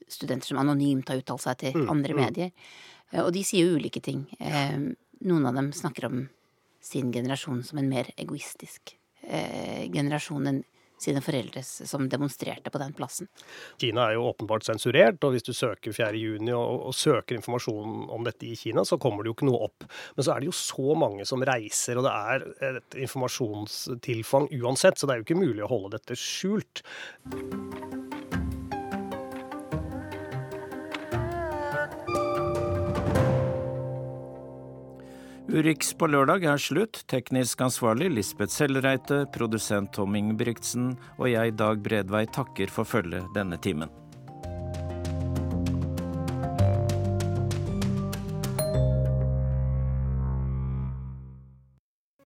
[0.08, 2.22] studenter som anonymt har uttalt seg til mm, andre mm.
[2.24, 2.72] medier.
[3.12, 4.24] Eh, og de sier jo ulike ting.
[4.40, 4.78] Eh,
[5.28, 6.24] noen av dem snakker om
[6.84, 8.94] sin generasjon som en mer egoistisk
[9.26, 10.64] eh, generasjon enn
[10.98, 13.28] sine foreldre som demonstrerte på den plassen.
[13.78, 18.26] Kina er jo åpenbart sensurert, og hvis du søker 4.6 og, og søker informasjon om
[18.26, 19.86] dette i Kina, så kommer det jo ikke noe opp.
[20.16, 24.98] Men så er det jo så mange som reiser, og det er et informasjonstilfang uansett,
[24.98, 26.82] så det er jo ikke mulig å holde dette skjult.
[35.48, 36.98] Urix på lørdag er slutt.
[37.08, 43.56] Teknisk ansvarlig Lisbeth Sellereite, produsent Tom Ingebrigtsen og jeg, Dag Bredvei, takker for følget denne
[43.56, 43.88] timen.